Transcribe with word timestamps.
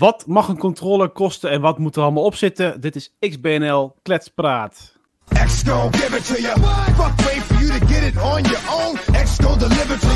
Wat 0.00 0.26
mag 0.26 0.48
een 0.48 0.58
controller 0.58 1.08
kosten 1.08 1.50
en 1.50 1.60
wat 1.60 1.78
moet 1.78 1.96
er 1.96 2.02
allemaal 2.02 2.24
op 2.24 2.34
zitten? 2.34 2.80
Dit 2.80 2.96
is 2.96 3.16
XBNL 3.18 3.94
Kletspraat. 4.02 4.98
Give 5.24 6.16
it 6.16 6.26
to 6.26 6.40
you. 6.40 6.60
Fuck 6.94 7.26
wait 7.26 7.42
for 7.42 7.64
you 7.64 7.78
to 7.78 7.86
get 7.86 8.02
it 8.02 8.16
on 8.22 8.42
your 8.42 8.62
own. 8.72 8.96
X 9.24 9.36
gon 9.44 9.58
deliver 9.58 9.98
to 9.98 10.08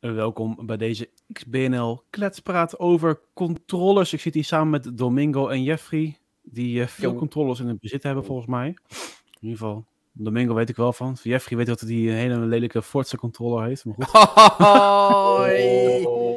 you. 0.00 0.14
Welkom 0.14 0.66
bij 0.66 0.76
deze 0.76 1.10
XBNL 1.32 2.02
Kletspraat 2.10 2.78
over 2.78 3.20
controllers. 3.34 4.12
Ik 4.12 4.20
zit 4.20 4.34
hier 4.34 4.44
samen 4.44 4.70
met 4.70 4.98
Domingo 4.98 5.48
en 5.48 5.62
Jeffrey, 5.62 6.18
die 6.42 6.80
uh, 6.80 6.86
veel 6.86 7.14
controllers 7.14 7.60
in 7.60 7.68
het 7.68 7.80
bezit 7.80 8.02
hebben 8.02 8.24
volgens 8.24 8.46
mij. 8.48 8.66
In 8.66 8.76
ieder 9.40 9.58
geval 9.58 9.84
Domingo 10.18 10.54
weet 10.54 10.68
ik 10.68 10.76
wel 10.76 10.92
van. 10.92 11.16
Jeffrey 11.22 11.58
weet 11.58 11.66
dat 11.66 11.80
hij 11.80 11.90
een 11.90 12.14
hele 12.14 12.36
lelijke 12.36 12.82
Forza 12.82 13.16
controller 13.16 13.64
heeft. 13.64 13.84
Maar 13.84 13.94
goed. 13.94 14.06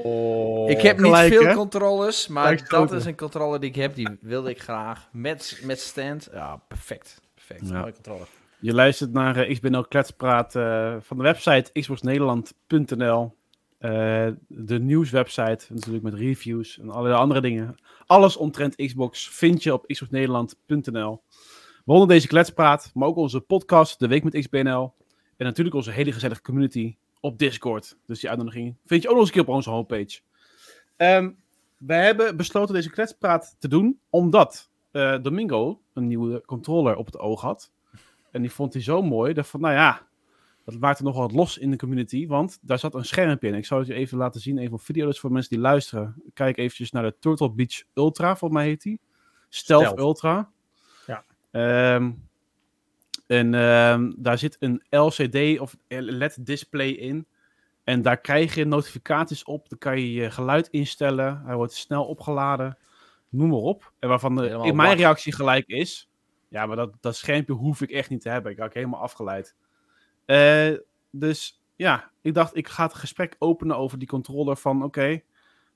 Oh, 0.03 0.69
ik 0.69 0.81
heb 0.81 0.99
niet 0.99 1.15
veel 1.15 1.53
controllers, 1.53 2.27
maar 2.27 2.67
dat 2.67 2.91
is 2.91 3.05
een 3.05 3.15
controller 3.15 3.59
die 3.59 3.69
ik 3.69 3.75
heb. 3.75 3.95
Die 3.95 4.17
wilde 4.21 4.49
ik 4.49 4.61
graag. 4.61 5.09
Met, 5.11 5.61
met 5.63 5.79
stand. 5.79 6.29
Ja, 6.33 6.61
perfect. 6.67 7.21
Perfect. 7.33 7.69
Ja. 7.69 7.79
Mooie 7.79 7.93
controller. 7.93 8.27
Je 8.59 8.73
luistert 8.73 9.13
naar 9.13 9.49
uh, 9.49 9.53
XBNL 9.53 9.85
Kletspraat 9.85 10.55
uh, 10.55 10.95
van 10.99 11.17
de 11.17 11.23
website 11.23 11.71
xboxnederland.nl. 11.71 13.37
Uh, 13.79 14.27
de 14.47 14.79
nieuwswebsite, 14.79 15.65
natuurlijk 15.69 16.03
met 16.03 16.13
reviews 16.13 16.79
en 16.79 16.89
allerlei 16.89 17.21
andere 17.21 17.41
dingen. 17.41 17.75
Alles 18.05 18.37
omtrent 18.37 18.75
Xbox 18.75 19.29
vind 19.29 19.63
je 19.63 19.73
op 19.73 19.85
xboxnederland.nl. 19.87 21.21
Waaronder 21.89 22.15
deze 22.15 22.27
kletspraat, 22.27 22.91
maar 22.93 23.07
ook 23.07 23.15
onze 23.15 23.39
podcast, 23.39 23.99
De 23.99 24.07
Week 24.07 24.23
met 24.23 24.33
XBNL. 24.33 24.93
En 25.37 25.45
natuurlijk 25.45 25.75
onze 25.75 25.91
hele 25.91 26.11
gezellige 26.11 26.41
community 26.41 26.95
op 27.19 27.37
Discord. 27.37 27.97
Dus 28.05 28.19
die 28.19 28.29
uitnodiging 28.29 28.75
vind 28.85 29.01
je 29.01 29.07
ook 29.07 29.13
nog 29.13 29.23
eens 29.23 29.35
een 29.35 29.39
keer 29.39 29.49
op 29.49 29.55
onze 29.55 29.69
homepage. 29.69 30.19
Um, 30.97 31.37
we 31.77 31.93
hebben 31.93 32.37
besloten 32.37 32.73
deze 32.73 32.89
kletspraat 32.89 33.55
te 33.59 33.67
doen, 33.67 33.99
omdat 34.09 34.69
uh, 34.91 35.17
Domingo 35.21 35.81
een 35.93 36.07
nieuwe 36.07 36.43
controller 36.45 36.95
op 36.95 37.05
het 37.05 37.17
oog 37.17 37.41
had. 37.41 37.71
En 38.31 38.41
die 38.41 38.51
vond 38.51 38.73
hij 38.73 38.81
zo 38.81 39.01
mooi, 39.01 39.33
dat 39.33 39.47
van, 39.47 39.61
nou 39.61 39.73
ja, 39.73 40.07
dat 40.65 40.79
maakte 40.79 41.03
nogal 41.03 41.21
wat 41.21 41.31
los 41.31 41.57
in 41.57 41.71
de 41.71 41.77
community, 41.77 42.27
want 42.27 42.59
daar 42.61 42.79
zat 42.79 42.95
een 42.95 43.05
schermpje 43.05 43.47
in. 43.47 43.53
Ik 43.53 43.65
zal 43.65 43.77
het 43.77 43.87
je 43.87 43.93
even 43.93 44.17
laten 44.17 44.41
zien, 44.41 44.57
even 44.57 44.73
op 44.73 44.81
video, 44.81 45.05
dus 45.05 45.19
voor 45.19 45.31
mensen 45.31 45.51
die 45.51 45.59
luisteren. 45.59 46.23
Kijk 46.33 46.57
eventjes 46.57 46.91
naar 46.91 47.03
de 47.03 47.15
Turtle 47.19 47.51
Beach 47.51 47.83
Ultra, 47.93 48.35
volgens 48.35 48.59
mij 48.59 48.69
heet 48.69 48.81
die. 48.81 48.99
Stealth, 49.49 49.83
Stealth. 49.83 49.99
Ultra. 49.99 50.51
Um, 51.51 52.27
en 53.27 53.53
um, 53.53 54.15
daar 54.17 54.37
zit 54.37 54.57
een 54.59 54.83
LCD 54.89 55.59
of 55.59 55.77
LED-display 55.87 56.89
in. 56.89 57.27
En 57.83 58.01
daar 58.01 58.17
krijg 58.17 58.55
je 58.55 58.65
notificaties 58.65 59.43
op. 59.43 59.69
Dan 59.69 59.77
kan 59.77 59.99
je 59.99 60.13
je 60.13 60.31
geluid 60.31 60.67
instellen. 60.67 61.41
Hij 61.45 61.55
wordt 61.55 61.73
snel 61.73 62.05
opgeladen. 62.05 62.77
Noem 63.29 63.49
maar 63.49 63.59
op. 63.59 63.93
En 63.99 64.09
waarvan 64.09 64.35
de, 64.35 64.49
in 64.49 64.75
mijn 64.75 64.97
reactie 64.97 65.33
gelijk 65.33 65.67
is. 65.67 66.09
Ja, 66.47 66.65
maar 66.65 66.75
dat, 66.75 66.93
dat 66.99 67.15
schermpje 67.15 67.53
hoef 67.53 67.81
ik 67.81 67.91
echt 67.91 68.09
niet 68.09 68.21
te 68.21 68.29
hebben. 68.29 68.51
Ik 68.51 68.59
had 68.59 68.73
helemaal 68.73 69.01
afgeleid. 69.01 69.55
Uh, 70.25 70.77
dus 71.11 71.61
ja, 71.75 72.11
ik 72.21 72.33
dacht, 72.33 72.55
ik 72.55 72.67
ga 72.67 72.83
het 72.83 72.93
gesprek 72.93 73.35
openen 73.39 73.77
over 73.77 73.99
die 73.99 74.07
controller. 74.07 74.57
Van 74.57 74.75
oké, 74.75 74.85
okay, 74.85 75.23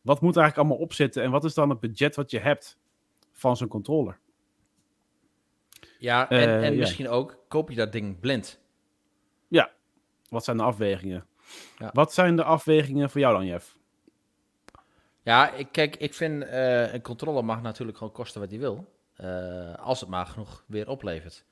wat 0.01 0.21
moet 0.21 0.35
er 0.35 0.41
eigenlijk 0.41 0.69
allemaal 0.69 0.85
opzitten? 0.85 1.23
En 1.23 1.31
wat 1.31 1.43
is 1.43 1.53
dan 1.53 1.69
het 1.69 1.79
budget 1.79 2.15
wat 2.15 2.31
je 2.31 2.39
hebt 2.39 2.77
van 3.31 3.57
zo'n 3.57 3.67
controller? 3.67 4.19
Ja, 6.03 6.29
en, 6.29 6.49
uh, 6.49 6.65
en 6.65 6.73
ja. 6.73 6.79
misschien 6.79 7.09
ook, 7.09 7.37
koop 7.47 7.69
je 7.69 7.75
dat 7.75 7.91
ding 7.91 8.19
blind? 8.19 8.59
Ja, 9.47 9.71
wat 10.29 10.43
zijn 10.43 10.57
de 10.57 10.63
afwegingen? 10.63 11.25
Ja. 11.77 11.89
Wat 11.93 12.13
zijn 12.13 12.35
de 12.35 12.43
afwegingen 12.43 13.09
voor 13.09 13.21
jou 13.21 13.33
dan, 13.33 13.45
Jeff? 13.45 13.77
Ja, 15.21 15.51
ik, 15.51 15.67
kijk, 15.71 15.95
ik 15.95 16.13
vind 16.13 16.43
uh, 16.43 16.93
een 16.93 17.01
controller 17.01 17.45
mag 17.45 17.61
natuurlijk 17.61 17.97
gewoon 17.97 18.13
kosten 18.13 18.41
wat 18.41 18.49
hij 18.49 18.59
wil. 18.59 18.85
Uh, 19.21 19.75
als 19.75 19.99
het 19.99 20.09
maar 20.09 20.25
genoeg 20.25 20.63
weer 20.67 20.89
oplevert. 20.89 21.45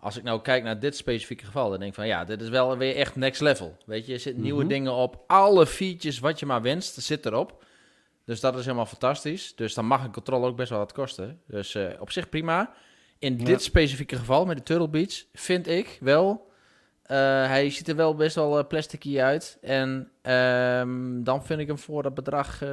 Als 0.00 0.16
ik 0.16 0.22
nou 0.22 0.40
kijk 0.40 0.62
naar 0.62 0.80
dit 0.80 0.96
specifieke 0.96 1.44
geval, 1.44 1.70
dan 1.70 1.78
denk 1.78 1.90
ik 1.90 1.98
van 1.98 2.06
ja, 2.06 2.24
dit 2.24 2.40
is 2.40 2.48
wel 2.48 2.76
weer 2.76 2.96
echt 2.96 3.16
next 3.16 3.40
level. 3.40 3.76
Weet 3.86 4.06
je, 4.06 4.12
er 4.12 4.20
zitten 4.20 4.42
nieuwe 4.42 4.62
mm 4.62 4.68
-hmm. 4.68 4.76
dingen 4.76 4.92
op. 4.92 5.24
Alle 5.26 5.66
features 5.66 6.18
wat 6.18 6.38
je 6.38 6.46
maar 6.46 6.62
wenst, 6.62 7.02
zit 7.02 7.26
erop. 7.26 7.64
Dus 8.24 8.40
dat 8.40 8.56
is 8.56 8.64
helemaal 8.64 8.86
fantastisch. 8.86 9.54
Dus 9.56 9.74
dan 9.74 9.84
mag 9.84 10.04
een 10.04 10.12
controller 10.12 10.48
ook 10.48 10.56
best 10.56 10.70
wel 10.70 10.78
wat 10.78 10.92
kosten. 10.92 11.40
Dus 11.46 11.74
uh, 11.74 11.88
op 11.98 12.10
zich 12.10 12.28
prima. 12.28 12.74
In 13.18 13.38
ja. 13.38 13.44
dit 13.44 13.62
specifieke 13.62 14.16
geval 14.16 14.46
met 14.46 14.56
de 14.56 14.62
Turtle 14.62 14.88
Beach 14.88 15.24
vind 15.32 15.66
ik 15.66 15.98
wel. 16.00 16.46
Uh, 17.10 17.16
hij 17.46 17.70
ziet 17.70 17.88
er 17.88 17.96
wel 17.96 18.14
best 18.14 18.34
wel 18.34 18.58
uh, 18.58 18.66
plasticky 18.66 19.20
uit. 19.20 19.58
En 19.60 20.10
um, 20.22 21.24
dan 21.24 21.44
vind 21.44 21.60
ik 21.60 21.66
hem 21.66 21.78
voor 21.78 22.02
dat 22.02 22.14
bedrag. 22.14 22.62
Uh, 22.62 22.68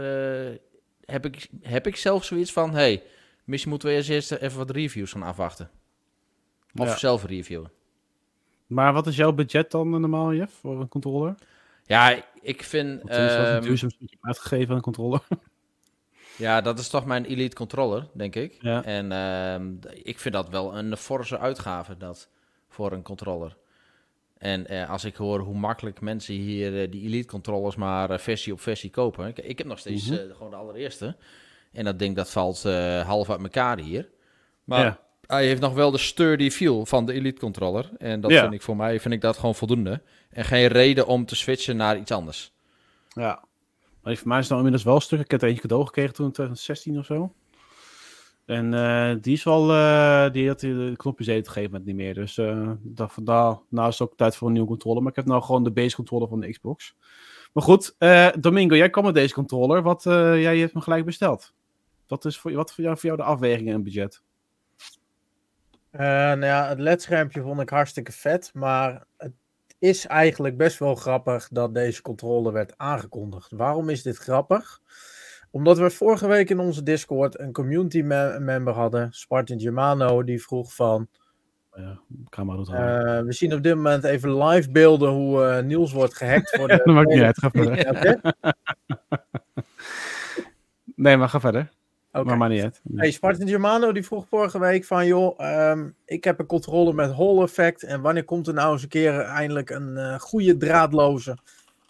heb, 1.06 1.26
ik, 1.26 1.48
heb 1.62 1.88
ik 1.88 1.96
zelf 1.96 2.24
zoiets 2.24 2.52
van: 2.54 2.74
hey, 2.74 3.04
misschien 3.44 3.72
moeten 3.72 3.90
we 3.90 3.96
eerst 3.96 4.32
even 4.32 4.58
wat 4.58 4.70
reviews 4.72 5.12
gaan 5.12 5.24
afwachten. 5.24 5.70
Of 6.76 6.88
ja. 6.88 6.98
zelf 6.98 7.26
reviewen. 7.26 7.72
Maar 8.68 8.94
wat 8.94 9.08
is 9.08 9.16
jouw 9.16 9.32
budget 9.34 9.72
dan 9.72 9.90
normaal, 9.90 10.34
Jeff, 10.34 10.54
voor 10.54 10.82
een 10.82 10.88
controller? 10.88 11.36
Ja, 11.84 12.24
ik 12.42 12.64
vind. 12.64 13.02
Um, 13.02 13.62
duurzaam 13.62 13.90
uitgegeven 14.22 14.70
aan 14.70 14.76
een 14.76 14.82
controller? 14.82 15.22
Ja, 16.38 16.62
dat 16.62 16.80
is 16.80 16.90
toch 16.90 17.06
mijn 17.06 17.26
Elite 17.26 17.56
controller, 17.56 18.08
denk 18.14 18.36
ik. 18.36 18.58
Ja. 18.60 18.84
En 18.84 19.12
uh, 19.12 19.92
ik 20.04 20.20
vind 20.20 20.34
dat 20.34 20.50
wel 20.50 20.78
een 20.78 20.98
forse 20.98 21.40
uitgave 21.40 21.98
dat, 21.98 22.30
voor 22.70 22.92
een 22.92 23.02
controller. 23.04 23.58
En 24.38 24.74
uh, 24.74 24.90
als 24.90 25.06
ik 25.06 25.16
hoor 25.16 25.40
hoe 25.40 25.56
makkelijk 25.58 26.02
mensen 26.02 26.34
hier 26.34 26.82
uh, 26.82 26.92
die 26.92 27.04
Elite 27.04 27.28
controllers 27.28 27.76
maar 27.76 28.12
uh, 28.12 28.18
versie 28.18 28.54
op 28.54 28.62
versie 28.62 28.90
kopen. 28.90 29.28
Ik, 29.28 29.38
ik 29.38 29.58
heb 29.58 29.68
nog 29.68 29.80
steeds 29.80 30.10
mm 30.10 30.18
-hmm. 30.18 30.32
gewoon 30.32 30.50
de 30.50 30.56
allereerste. 30.56 31.16
En 31.72 31.86
dat 31.86 32.00
ding 32.00 32.16
dat 32.16 32.32
valt 32.32 32.64
half 33.04 33.30
uit 33.30 33.42
elkaar 33.42 33.80
hier. 33.80 34.10
Maar 34.64 34.84
ja. 34.84 35.00
hij 35.28 35.46
heeft 35.46 35.62
nog 35.62 35.74
wel 35.74 35.92
de 35.92 35.98
sturdy 35.98 36.50
feel 36.50 36.86
van 36.86 37.06
de 37.06 37.14
Elite 37.14 37.40
controller. 37.40 37.90
En 37.98 38.22
dat 38.22 38.32
ja. 38.32 38.42
vind 38.42 38.54
ik 38.54 38.62
voor 38.62 38.76
mij 38.76 39.00
vind 39.00 39.14
ik 39.14 39.22
dat 39.22 39.38
gewoon 39.38 39.56
voldoende. 39.56 40.02
En 40.30 40.46
geen 40.46 40.68
reden 40.68 41.08
om 41.08 41.26
te 41.26 41.36
switchen 41.36 41.78
naar 41.78 41.98
iets 41.98 42.12
anders. 42.12 42.52
Ja, 43.10 43.44
maar 44.06 44.16
voor 44.16 44.28
mij 44.28 44.40
is 44.40 44.48
nou 44.48 44.56
inmiddels 44.56 44.84
wel 44.84 44.96
een 44.96 45.02
stuk. 45.02 45.20
Ik 45.20 45.32
heb 45.32 45.42
er 45.42 45.48
eentje 45.48 45.62
cadeau 45.62 45.86
gekregen 45.86 46.14
toen 46.14 46.26
in 46.26 46.32
2016 46.32 46.98
of 46.98 47.06
zo. 47.06 47.34
En 48.46 48.74
uh, 48.74 49.16
die 49.22 49.34
is 49.34 49.44
wel, 49.44 49.70
uh, 49.76 50.32
die 50.32 50.48
had 50.48 50.60
de 50.60 50.94
knopjes 50.98 51.28
eten 51.28 51.52
gegeven 51.52 51.72
met 51.72 51.86
niet 51.86 51.96
meer. 51.96 52.14
Dus 52.14 52.38
uh, 52.38 52.72
vandaar, 52.96 53.60
nou 53.70 53.88
is 53.90 54.00
het 54.00 54.10
ook 54.10 54.18
tijd 54.18 54.36
voor 54.36 54.48
een 54.48 54.54
nieuwe 54.54 54.68
controller. 54.68 55.02
Maar 55.02 55.12
ik 55.12 55.18
heb 55.18 55.26
nou 55.26 55.44
gewoon 55.44 55.64
de 55.64 55.72
base 55.72 55.96
controller 55.96 56.28
van 56.28 56.40
de 56.40 56.50
Xbox. 56.50 56.96
Maar 57.54 57.64
goed, 57.64 57.96
Domingo, 58.40 58.76
jij 58.76 58.90
kwam 58.90 59.04
met 59.04 59.14
deze 59.14 59.34
controller. 59.34 59.82
Wat, 59.82 60.04
jij 60.04 60.58
hebt 60.58 60.74
hem 60.74 60.82
gelijk 60.82 61.06
besteld. 61.06 61.54
Wat 62.08 62.26
is 62.26 62.38
voor, 62.38 62.54
wat 62.54 62.74
voor 62.74 62.94
jou 63.02 63.18
de 63.18 63.24
afwegingen 63.24 63.74
en 63.74 63.84
budget? 63.84 64.22
nou 65.92 66.46
ja, 66.46 66.68
het 66.68 66.80
ledschermpje 66.80 67.42
vond 67.42 67.62
ik 67.62 67.70
hartstikke 67.70 68.12
vet. 68.12 68.52
Maar 68.54 69.06
het 69.18 69.34
is 69.86 70.08
eigenlijk 70.08 70.58
best 70.58 70.80
wel 70.80 70.96
grappig 70.96 71.48
dat 71.52 71.74
deze 71.74 72.02
controle 72.02 72.52
werd 72.52 72.74
aangekondigd. 72.78 73.52
Waarom 73.52 73.90
is 73.90 74.04
dit 74.04 74.18
grappig? 74.18 74.82
Omdat 75.52 75.78
we 75.78 75.90
vorige 75.90 76.28
week 76.28 76.50
in 76.50 76.60
onze 76.60 76.84
Discord 76.84 77.40
een 77.40 77.52
community 77.52 78.02
me 78.02 78.38
member 78.40 78.74
hadden, 78.74 79.08
Spartan 79.12 79.60
Germano, 79.60 80.24
die 80.24 80.42
vroeg 80.42 80.76
van... 80.76 81.08
Ja, 81.74 82.00
uh, 82.30 83.26
we 83.26 83.34
zien 83.34 83.54
op 83.54 83.64
dit 83.64 83.76
moment 83.76 84.04
even 84.04 84.44
live 84.44 84.72
beelden 84.72 85.10
hoe 85.10 85.42
uh, 85.42 85.60
Niels 85.60 85.92
wordt 85.92 86.14
gehackt. 86.14 86.56
Voor 86.56 86.68
de... 86.68 86.82
dat 86.84 86.96
maakt 86.96 87.10
niet 87.10 87.22
uit, 87.22 87.40
ga 87.40 87.50
verder. 87.50 88.34
nee, 90.96 91.18
maar 91.18 91.30
ga 91.30 91.40
verder. 91.40 91.72
Okay. 92.16 92.28
Maar 92.28 92.38
maar 92.38 92.50
niet 92.50 92.64
uit. 92.64 92.82
Hey, 92.96 93.12
Spartan 93.12 93.48
Germano 93.48 93.92
die 93.92 94.04
vroeg 94.04 94.26
vorige 94.30 94.60
week 94.60 94.86
van, 94.86 95.08
joh, 95.08 95.70
um, 95.70 95.96
ik 96.06 96.24
heb 96.24 96.40
een 96.40 96.46
controller 96.46 96.96
met 96.96 97.14
Hall 97.14 97.42
effect 97.42 97.84
en 97.84 98.02
wanneer 98.02 98.24
komt 98.24 98.48
er 98.48 98.54
nou 98.54 98.74
eens 98.74 98.82
een 98.84 98.88
keer 98.88 99.20
eindelijk 99.20 99.70
een 99.70 99.94
uh, 99.96 100.20
goede 100.20 100.58
draadloze 100.58 101.38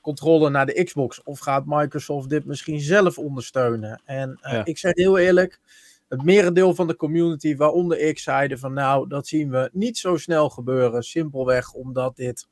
controller 0.01 0.51
naar 0.51 0.65
de 0.65 0.83
Xbox? 0.83 1.23
Of 1.23 1.39
gaat 1.39 1.63
Microsoft 1.65 2.29
dit 2.29 2.45
misschien 2.45 2.79
zelf 2.79 3.17
ondersteunen? 3.17 4.01
En 4.05 4.39
uh, 4.41 4.51
ja. 4.51 4.65
ik 4.65 4.77
zeg 4.77 4.95
heel 4.95 5.17
eerlijk, 5.17 5.59
het 6.07 6.23
merendeel 6.23 6.75
van 6.75 6.87
de 6.87 6.95
community, 6.95 7.55
waaronder 7.55 7.99
ik, 7.99 8.19
zeiden 8.19 8.59
van, 8.59 8.73
nou, 8.73 9.07
dat 9.07 9.27
zien 9.27 9.49
we 9.49 9.69
niet 9.73 9.97
zo 9.97 10.17
snel 10.17 10.49
gebeuren. 10.49 11.03
Simpelweg 11.03 11.73
omdat 11.73 12.15
dit 12.15 12.47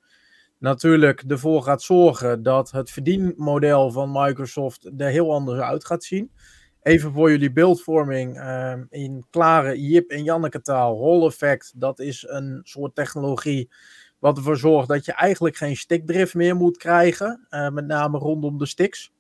natuurlijk 0.58 1.24
ervoor 1.28 1.64
gaat 1.64 1.82
zorgen 1.82 2.44
dat 2.44 2.72
het 2.72 2.92
verdienmodel 2.92 3.92
van 3.92 4.12
Microsoft 4.12 4.90
er 4.98 5.10
heel 5.10 5.34
anders 5.34 5.60
uit 5.60 5.86
gaat 5.86 6.04
zien. 6.04 6.32
Even 6.84 7.12
voor 7.12 7.30
jullie 7.30 7.52
beeldvorming 7.52 8.50
um, 8.50 8.88
in 8.90 9.26
klare 9.30 9.82
Jip 9.82 10.10
en 10.10 10.24
Janneke 10.24 10.62
taal. 10.62 11.04
Hall 11.04 11.26
effect, 11.26 11.72
dat 11.76 12.00
is 12.00 12.26
een 12.28 12.60
soort 12.64 12.96
technologie 12.96 13.70
wat 14.20 14.38
ervoor 14.38 14.58
zorgt 14.58 14.88
dat 14.88 15.06
je 15.06 15.14
eigenlijk 15.14 15.56
geen 15.56 15.78
stickdrift 15.78 16.34
meer 16.34 16.56
moet 16.56 16.78
krijgen. 16.78 17.48
Uh, 17.50 17.70
met 17.70 17.86
name 17.86 18.18
rondom 18.18 18.58
de 18.58 18.66
sticks. 18.66 19.12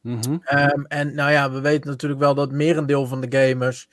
Mm 0.00 0.18
-hmm. 0.22 0.42
um, 0.58 0.86
en 0.86 1.14
nou 1.14 1.30
ja, 1.30 1.50
we 1.50 1.60
weten 1.60 1.90
natuurlijk 1.90 2.20
wel 2.20 2.34
dat 2.34 2.52
merendeel 2.52 3.06
van 3.06 3.20
de 3.20 3.38
gamers... 3.38 3.88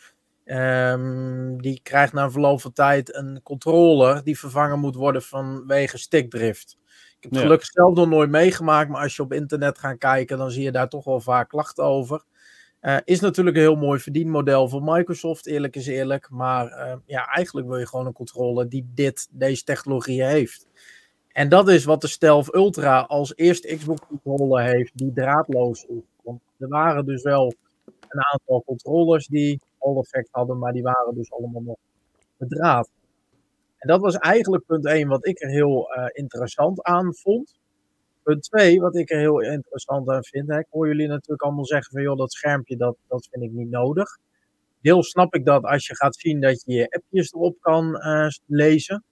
Um, 0.52 1.62
die 1.62 1.80
krijgt 1.84 2.14
na 2.14 2.32
verloop 2.32 2.62
van 2.62 2.74
tijd 2.74 3.16
een 3.16 3.40
controller 3.44 4.24
die 4.24 4.40
vervangen 4.40 4.80
moet 4.80 4.96
worden 4.96 5.22
vanwege 5.22 5.98
stickdrift. 5.98 6.78
Ik 6.86 7.18
heb 7.20 7.32
het 7.32 7.34
Ja. 7.34 7.42
gelukkig 7.42 7.68
zelf 7.68 7.96
nog 7.96 8.10
nooit 8.10 8.30
meegemaakt, 8.30 8.90
maar 8.90 9.02
als 9.02 9.16
je 9.16 9.22
op 9.22 9.34
internet 9.34 9.78
gaat 9.78 9.98
kijken, 9.98 10.38
dan 10.38 10.52
zie 10.52 10.64
je 10.64 10.72
daar 10.72 10.90
toch 10.90 11.06
wel 11.06 11.20
vaak 11.20 11.50
klachten 11.50 11.84
over. 11.84 12.24
Eh, 12.80 12.98
is 13.04 13.20
natuurlijk 13.20 13.56
een 13.56 13.62
heel 13.62 13.76
mooi 13.76 14.00
verdienmodel 14.00 14.70
voor 14.70 14.84
Microsoft, 14.84 15.46
eerlijk 15.46 15.76
is 15.76 15.88
eerlijk. 15.88 16.30
Maar 16.30 16.68
eh, 16.68 16.98
ja, 17.06 17.26
eigenlijk 17.26 17.68
wil 17.68 17.78
je 17.78 17.88
gewoon 17.88 18.06
een 18.06 18.14
controller 18.14 18.70
die 18.70 18.90
dit, 18.94 19.28
deze 19.32 19.64
technologie 19.64 20.24
heeft. 20.24 20.68
En 21.32 21.50
dat 21.50 21.70
is 21.70 21.86
wat 21.86 22.02
de 22.02 22.08
Stealth 22.08 22.56
Ultra 22.56 23.00
als 23.00 23.36
eerste 23.36 23.76
Xbox 23.76 24.02
controller 24.08 24.64
heeft 24.64 24.98
die 24.98 25.14
draadloos 25.14 25.84
is. 25.84 26.04
Want 26.24 26.42
er 26.58 26.68
waren 26.68 27.06
dus 27.06 27.22
wel 27.22 27.54
een 28.08 28.24
aantal 28.32 28.64
controllers 28.66 29.28
die 29.28 29.62
Hall 29.80 29.98
effect 29.98 30.30
hadden, 30.32 30.58
maar 30.58 30.74
die 30.74 30.84
waren 30.84 31.16
dus 31.16 31.32
allemaal 31.32 31.62
nog 31.62 31.78
met 32.38 32.50
draad. 32.50 32.90
En 33.78 33.88
dat 33.88 34.02
was 34.02 34.16
eigenlijk 34.16 34.66
punt 34.66 34.86
1 34.86 35.08
wat 35.08 35.28
ik 35.28 35.42
er 35.42 35.50
heel 35.50 35.94
eh, 35.94 36.06
interessant 36.12 36.84
aan 36.84 37.14
vond. 37.16 37.59
Punt 38.30 38.44
2, 38.44 38.80
wat 38.80 38.96
ik 38.96 39.10
er 39.10 39.20
heel 39.20 39.42
interessant 39.42 40.10
aan 40.10 40.24
vind. 40.24 40.48
Hè, 40.50 40.60
ik 40.60 40.68
hoor 40.70 40.88
jullie 40.88 41.08
natuurlijk 41.08 41.42
allemaal 41.42 41.66
zeggen 41.66 41.92
van 41.92 42.02
joh, 42.02 42.18
dat 42.18 42.32
schermpje 42.32 42.78
dat, 42.78 42.96
dat 43.08 43.28
vind 43.32 43.44
ik 43.44 43.52
niet 43.52 43.70
nodig. 43.70 44.18
Deel 44.82 45.04
snap 45.04 45.36
ik 45.36 45.46
dat 45.46 45.64
als 45.64 45.88
je 45.88 45.96
gaat 45.96 46.16
zien 46.16 46.42
dat 46.42 46.64
je 46.66 46.74
je 46.74 46.90
appjes 46.90 47.34
erop 47.34 47.56
kan 47.60 47.96
eh, 47.96 48.28
lezen. 48.46 49.04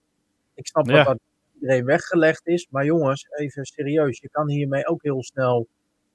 Ik 0.54 0.66
snap 0.66 0.86
Ja. 0.86 0.96
dat 0.96 1.06
dat 1.06 1.18
iedereen 1.54 1.84
weggelegd 1.84 2.46
is. 2.46 2.66
Maar 2.70 2.84
jongens, 2.84 3.26
even 3.30 3.64
serieus. 3.64 4.20
Je 4.20 4.28
kan 4.28 4.48
hiermee 4.48 4.86
ook 4.86 5.02
heel 5.02 5.22
snel 5.22 5.66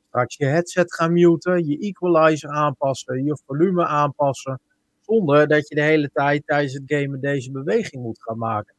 straks 0.07 0.35
je 0.37 0.45
headset 0.45 0.93
gaan 0.93 1.13
muten, 1.13 1.67
je 1.67 1.77
equalizer 1.79 2.49
aanpassen, 2.49 3.23
je 3.23 3.37
volume 3.45 3.85
aanpassen. 3.85 4.59
Zonder 5.01 5.47
dat 5.47 5.67
je 5.67 5.75
de 5.75 5.81
hele 5.81 6.09
tijd 6.13 6.43
tijdens 6.45 6.73
het 6.73 6.83
gamen 6.85 7.19
deze 7.19 7.51
beweging 7.51 8.03
moet 8.03 8.21
gaan 8.21 8.37
maken. 8.37 8.73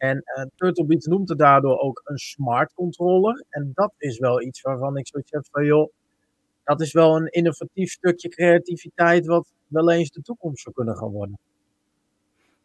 En 0.00 0.20
eh 0.24 0.44
Turtle 0.56 0.84
Beach 0.86 1.04
noemt 1.04 1.28
het 1.28 1.38
daardoor 1.38 1.78
ook 1.78 2.00
een 2.04 2.18
smart 2.18 2.74
controller. 2.74 3.44
En 3.48 3.70
dat 3.74 3.92
is 3.98 4.18
wel 4.18 4.42
iets 4.42 4.60
waarvan 4.60 4.96
ik 4.96 5.08
zoiets 5.08 5.30
heb 5.30 5.46
van, 5.50 5.64
joh, 5.64 5.90
dat 6.64 6.80
is 6.80 6.92
wel 6.92 7.16
een 7.16 7.26
innovatief 7.26 7.90
stukje 7.90 8.28
creativiteit 8.28 9.26
wat 9.26 9.52
wel 9.66 9.90
eens 9.90 10.10
de 10.10 10.22
toekomst 10.22 10.62
zou 10.62 10.74
kunnen 10.74 10.96
gaan 10.96 11.10
worden. 11.10 11.38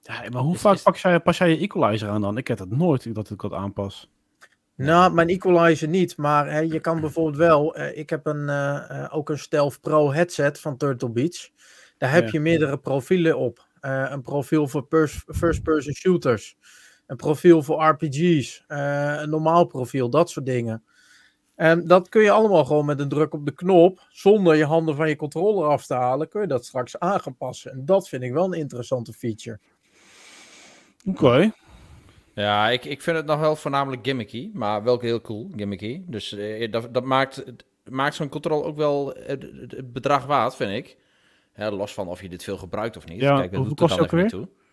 Ja, 0.02 0.30
maar 0.30 0.42
hoe 0.42 0.54
Is- 0.54 0.62
vaak 0.62 0.74
is- 0.76 0.82
pak 0.82 0.96
jij, 0.98 1.20
pas 1.20 1.38
jij 1.38 1.50
je 1.50 1.58
equalizer 1.58 2.10
aan 2.10 2.22
dan? 2.22 2.38
Ik 2.38 2.48
heb 2.48 2.58
dat 2.58 2.70
nooit 2.70 3.16
dat 3.16 3.30
ik 3.30 3.42
dat 3.42 3.54
aanpas. 3.54 4.10
Nou, 4.76 5.14
mijn 5.14 5.28
equalizer 5.28 5.88
niet, 5.88 6.18
maar 6.18 6.52
hè, 6.52 6.60
je 6.60 6.80
kan 6.80 7.00
bijvoorbeeld 7.02 7.38
wel. 7.38 7.76
eh, 7.76 7.98
ik 7.98 8.10
heb 8.10 8.26
een, 8.26 8.50
eh, 8.50 9.08
ook 9.12 9.30
een 9.30 9.38
Stealth 9.40 9.82
Pro 9.82 10.12
headset 10.12 10.60
van 10.60 10.78
Turtle 10.78 11.10
Beach. 11.10 11.50
Daar 11.98 12.12
heb 12.12 12.24
Ja. 12.24 12.30
je 12.32 12.40
meerdere 12.40 12.78
profielen 12.78 13.38
op. 13.38 13.68
Eh, 13.80 14.06
een 14.10 14.22
profiel 14.22 14.68
voor 14.68 14.84
pers- 14.88 15.24
first-person 15.28 15.94
shooters, 15.94 16.58
een 17.08 17.16
profiel 17.16 17.64
voor 17.64 17.84
RPG's, 17.84 18.64
eh, 18.68 19.16
een 19.22 19.30
normaal 19.30 19.66
profiel, 19.66 20.10
dat 20.10 20.30
soort 20.30 20.46
dingen. 20.46 20.84
En 21.56 21.88
dat 21.88 22.10
kun 22.10 22.22
je 22.22 22.32
allemaal 22.32 22.66
gewoon 22.66 22.86
met 22.86 23.00
een 23.00 23.10
druk 23.10 23.34
op 23.34 23.46
de 23.46 23.52
knop, 23.52 24.06
zonder 24.10 24.56
je 24.56 24.66
handen 24.66 24.96
van 24.96 25.10
je 25.10 25.16
controller 25.16 25.68
af 25.68 25.86
te 25.86 25.94
halen, 25.94 26.30
kun 26.30 26.42
je 26.42 26.48
dat 26.48 26.66
straks 26.66 27.00
aan 27.00 27.20
gaan 27.20 27.36
passen. 27.38 27.72
En 27.72 27.86
dat 27.86 28.10
vind 28.10 28.24
ik 28.24 28.32
wel 28.34 28.46
een 28.46 28.60
interessante 28.60 29.14
feature. 29.14 29.60
Oké. 31.06 31.52
Ja, 32.34 32.70
ik, 32.70 32.86
ik 32.86 33.02
vind 33.02 33.18
het 33.18 33.26
nog 33.26 33.40
wel 33.40 33.56
voornamelijk 33.56 34.06
gimmicky, 34.06 34.50
maar 34.54 34.84
wel 34.84 35.00
heel 35.00 35.22
cool, 35.22 35.50
gimmicky. 35.56 36.02
Dus 36.06 36.32
eh, 36.34 36.72
dat, 36.72 36.94
dat 36.94 37.04
maakt, 37.04 37.44
maakt 37.90 38.16
zo'n 38.16 38.30
controle 38.30 38.64
ook 38.64 38.78
wel 38.78 39.08
het, 39.20 39.42
het- 39.42 39.72
het 39.72 39.94
bedrag 39.94 40.26
waard, 40.26 40.56
vind 40.56 40.72
ik. 40.72 40.98
Hè, 41.54 41.70
los 41.72 41.94
van 41.94 42.08
of 42.08 42.22
je 42.22 42.30
dit 42.30 42.44
veel 42.44 42.58
gebruikt 42.58 42.98
of 42.98 43.06
niet. 43.06 43.22
Ja, 43.22 43.36
Kijk, 43.38 43.52
dat 43.52 43.60
hoeveel 43.60 43.76
doet 43.76 43.80
er 43.80 43.86
kost 43.98 44.10
dan 44.10 44.20
die 44.20 44.28
even 44.30 44.40
niet 44.40 44.48
toe. 44.56 44.65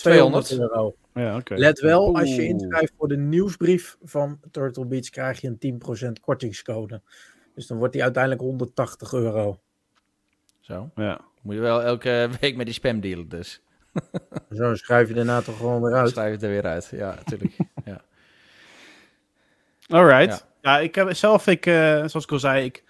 200. 0.00 0.58
euro. 0.58 0.94
Ja, 1.14 1.36
oké. 1.36 1.54
Let 1.54 1.80
wel, 1.80 2.16
als 2.16 2.34
je 2.34 2.46
inschrijft 2.46 2.92
voor 2.98 3.08
de 3.08 3.16
nieuwsbrief 3.16 3.96
van 4.02 4.40
Turtle 4.50 4.86
Beach, 4.86 5.08
krijg 5.08 5.40
je 5.40 5.56
een 5.58 5.80
10% 6.08 6.20
kortingscode. 6.20 7.00
Dus 7.54 7.66
dan 7.66 7.78
wordt 7.78 7.92
die 7.92 8.02
uiteindelijk 8.02 8.42
180 8.42 9.12
euro. 9.12 9.60
Zo. 10.60 10.90
Ja. 10.94 11.20
Moet 11.42 11.54
je 11.54 11.60
wel 11.60 11.82
elke 11.82 12.28
week 12.40 12.56
met 12.56 12.66
die 12.66 12.74
spam 12.74 13.00
dealen, 13.00 13.28
dus. 13.28 13.62
Zo 14.50 14.74
schrijf 14.74 15.08
je 15.08 15.14
daarna 15.14 15.40
toch 15.40 15.56
gewoon 15.56 15.80
weer 15.82 15.90
Dan 15.90 16.00
uit. 16.00 16.10
schrijf 16.10 16.26
je 16.26 16.32
het 16.34 16.42
er 16.42 16.48
weer 16.50 16.66
uit. 16.66 16.88
Ja, 16.92 17.14
natuurlijk. 17.14 17.56
ja. 17.84 18.00
Alright. 19.88 20.46
Ja. 20.62 20.78
ik 20.78 20.94
heb 20.94 21.14
zelf, 21.14 21.46
ik, 21.46 21.66
eh, 21.66 21.96
zoals 21.96 22.24
ik 22.24 22.32
al 22.32 22.38
zei, 22.38 22.64
ik 22.64 22.84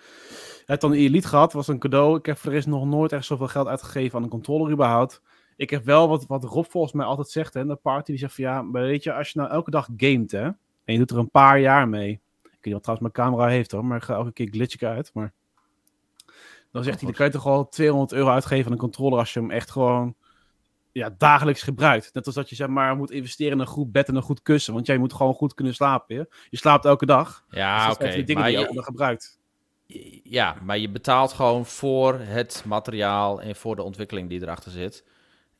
heb 0.66 0.80
dan 0.80 0.90
de 0.90 0.96
Elite 0.96 1.28
gehad. 1.28 1.52
was 1.52 1.68
een 1.68 1.78
cadeau. 1.78 2.18
Ik 2.18 2.26
heb 2.26 2.38
voor 2.38 2.50
de 2.50 2.56
rest 2.56 2.68
nog 2.68 2.86
nooit 2.86 3.12
echt 3.12 3.24
zoveel 3.24 3.48
geld 3.48 3.66
uitgegeven 3.66 4.16
aan 4.16 4.22
een 4.22 4.30
controller 4.30 4.72
überhaupt. 4.72 5.22
Ik 5.60 5.70
heb 5.70 5.84
wel 5.84 6.08
wat, 6.08 6.26
wat 6.26 6.44
Rob 6.44 6.64
volgens 6.68 6.92
mij 6.92 7.06
altijd 7.06 7.28
zegt, 7.28 7.54
hè, 7.54 7.66
de 7.66 7.76
party. 7.76 8.10
Die 8.10 8.20
zegt 8.20 8.34
van 8.34 8.44
ja, 8.44 8.62
maar 8.62 8.82
weet 8.82 9.02
je, 9.02 9.12
als 9.12 9.30
je 9.30 9.38
nou 9.38 9.50
elke 9.50 9.70
dag 9.70 9.88
gamet, 9.96 10.30
hè. 10.30 10.42
En 10.44 10.56
je 10.84 10.98
doet 10.98 11.10
er 11.10 11.18
een 11.18 11.30
paar 11.30 11.58
jaar 11.60 11.88
mee. 11.88 12.10
Ik 12.10 12.20
weet 12.42 12.64
niet 12.64 12.72
wat 12.72 12.82
trouwens 12.82 13.12
mijn 13.14 13.28
camera 13.28 13.48
heeft 13.50 13.70
hoor, 13.70 13.84
maar 13.84 13.96
ik 13.96 14.02
ga 14.02 14.14
elke 14.14 14.32
keer 14.32 14.48
glitch 14.50 14.74
ik 14.74 14.82
uit. 14.82 15.10
Maar 15.14 15.32
dan 16.72 16.84
zegt 16.84 16.96
hij, 16.96 17.06
dan 17.08 17.16
kan 17.16 17.26
je 17.26 17.32
toch 17.32 17.42
wel 17.44 17.68
200 17.68 18.12
euro 18.12 18.30
uitgeven 18.30 18.66
aan 18.66 18.72
een 18.72 18.78
controller 18.78 19.18
als 19.18 19.32
je 19.32 19.40
hem 19.40 19.50
echt 19.50 19.70
gewoon 19.70 20.14
ja, 20.92 21.14
dagelijks 21.18 21.62
gebruikt. 21.62 22.14
Net 22.14 22.26
als 22.26 22.34
dat 22.34 22.48
je 22.48 22.54
zeg 22.54 22.68
maar 22.68 22.96
moet 22.96 23.10
investeren 23.10 23.52
in 23.52 23.58
een 23.58 23.66
goed 23.66 23.92
bed 23.92 24.08
en 24.08 24.14
een 24.16 24.22
goed 24.22 24.42
kussen. 24.42 24.74
Want 24.74 24.86
jij 24.86 24.98
moet 24.98 25.12
gewoon 25.12 25.34
goed 25.34 25.54
kunnen 25.54 25.74
slapen. 25.74 26.16
Je, 26.16 26.28
je 26.50 26.56
slaapt 26.56 26.84
elke 26.84 27.06
dag. 27.06 27.44
Dus 27.48 27.58
Ja, 27.58 27.86
dat 27.86 27.94
oké. 27.96 28.04
dingen 28.10 28.24
die 28.26 28.36
je 28.44 28.50
je- 28.50 28.56
elke 28.56 28.74
dag 28.74 28.84
gebruikt. 28.84 29.38
Ja, 30.22 30.56
maar 30.62 30.78
je 30.78 30.90
betaalt 30.90 31.32
gewoon 31.32 31.66
voor 31.66 32.18
het 32.18 32.62
materiaal 32.66 33.40
en 33.40 33.56
voor 33.56 33.76
de 33.76 33.82
ontwikkeling 33.82 34.28
die 34.28 34.42
erachter 34.42 34.70
zit. 34.72 35.04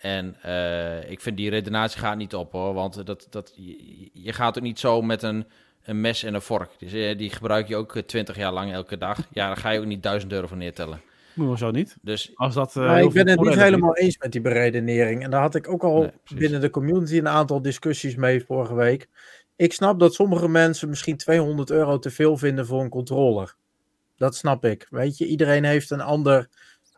En 0.00 0.37
eh, 0.43 1.11
ik 1.11 1.20
vind 1.20 1.37
die 1.37 1.50
redenatie 1.50 2.00
gaat 2.00 2.17
niet 2.17 2.35
op 2.35 2.52
hoor, 2.52 2.75
want 2.75 3.06
dat, 3.06 3.26
dat, 3.31 3.52
je, 3.56 4.08
je 4.12 4.32
gaat 4.32 4.58
ook 4.58 4.64
niet 4.64 4.79
zo 4.79 5.02
met 5.02 5.23
een, 5.23 5.47
een 5.82 6.00
mes 6.00 6.23
en 6.23 6.35
een 6.35 6.43
vork. 6.43 6.70
Dus, 6.79 6.93
eh, 6.93 7.19
die 7.19 7.31
gebruik 7.31 7.69
je 7.69 7.76
ook 7.76 7.97
twintig 7.97 8.37
jaar 8.37 8.52
lang 8.52 8.73
elke 8.73 8.99
dag. 8.99 9.19
Ja, 9.32 9.47
daar 9.47 9.56
ga 9.56 9.70
je 9.70 9.79
ook 9.79 9.87
niet 9.87 10.02
duizend 10.02 10.32
euro 10.32 10.47
voor 10.47 10.56
neertellen. 10.56 11.00
Moet 11.35 11.47
wel 11.47 11.56
zo 11.56 11.70
niet. 11.70 11.97
Dus 12.02 12.31
Als 12.35 12.55
dat, 12.55 12.76
eh, 12.76 12.82
Maar 12.82 12.97
heel 12.97 13.06
ik 13.06 13.12
ben 13.12 13.29
het 13.29 13.41
niet 13.41 13.55
helemaal 13.55 13.97
eens 13.97 14.19
met 14.19 14.32
die 14.32 14.41
beredenering. 14.41 15.23
En 15.23 15.31
daar 15.31 15.41
had 15.41 15.55
ik 15.55 15.69
ook 15.69 15.82
al 15.82 16.00
Nee, 16.00 16.11
binnen 16.35 16.61
de 16.61 16.70
community 16.70 17.19
een 17.19 17.29
aantal 17.29 17.62
discussies 17.62 18.17
mee 18.17 18.44
vorige 18.44 18.75
week. 18.75 19.08
Ik 19.56 19.73
snap 19.73 19.99
dat 19.99 20.14
sommige 20.14 20.49
mensen 20.49 20.88
misschien 20.88 21.17
200 21.17 21.70
euro 21.70 21.99
te 21.99 22.11
veel 22.11 22.37
vinden 22.37 22.67
voor 22.67 22.81
een 22.81 22.88
controller. 22.88 23.55
Dat 24.17 24.37
snap 24.37 24.64
ik. 24.64 24.87
Weet 24.91 25.19
je, 25.19 25.26
iedereen 25.26 25.64
heeft 25.64 25.91
een 25.91 26.00
ander 26.00 26.49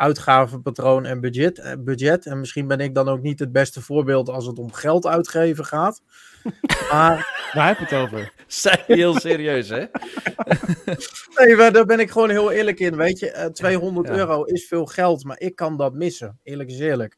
uitgavenpatroon 0.03 1.05
en 1.07 1.21
budget, 1.21 1.59
eh, 1.59 1.73
budget. 1.79 2.27
En 2.27 2.41
misschien 2.41 2.67
ben 2.67 2.81
ik 2.81 2.95
dan 2.95 3.09
ook 3.09 3.23
niet 3.23 3.39
het 3.39 3.53
beste 3.53 3.81
voorbeeld 3.81 4.29
als 4.29 4.47
het 4.47 4.59
om 4.59 4.73
geld 4.73 5.07
uitgeven 5.07 5.65
gaat. 5.65 6.03
Maar 6.93 7.41
Daar 7.53 7.67
heb 7.67 7.79
je 7.79 7.85
het 7.85 7.95
over. 7.95 8.33
zijn 8.47 8.79
heel 8.87 9.15
serieus 9.21 9.69
hè? 9.69 9.85
Nee, 11.37 11.57
maar 11.57 11.73
daar 11.73 11.85
ben 11.85 12.01
ik 12.01 12.11
gewoon 12.11 12.31
heel 12.31 12.51
eerlijk 12.51 12.81
in. 12.81 12.97
Weet 12.97 13.19
je, 13.19 13.31
eh, 13.31 13.47
200 13.47 14.09
Ja. 14.09 14.15
euro 14.15 14.43
is 14.45 14.67
veel 14.67 14.87
geld, 14.87 15.25
maar 15.25 15.41
ik 15.41 15.57
kan 15.57 15.77
dat 15.77 15.95
missen. 15.95 16.39
Eerlijk 16.43 16.71
is 16.71 16.79
eerlijk. 16.79 17.17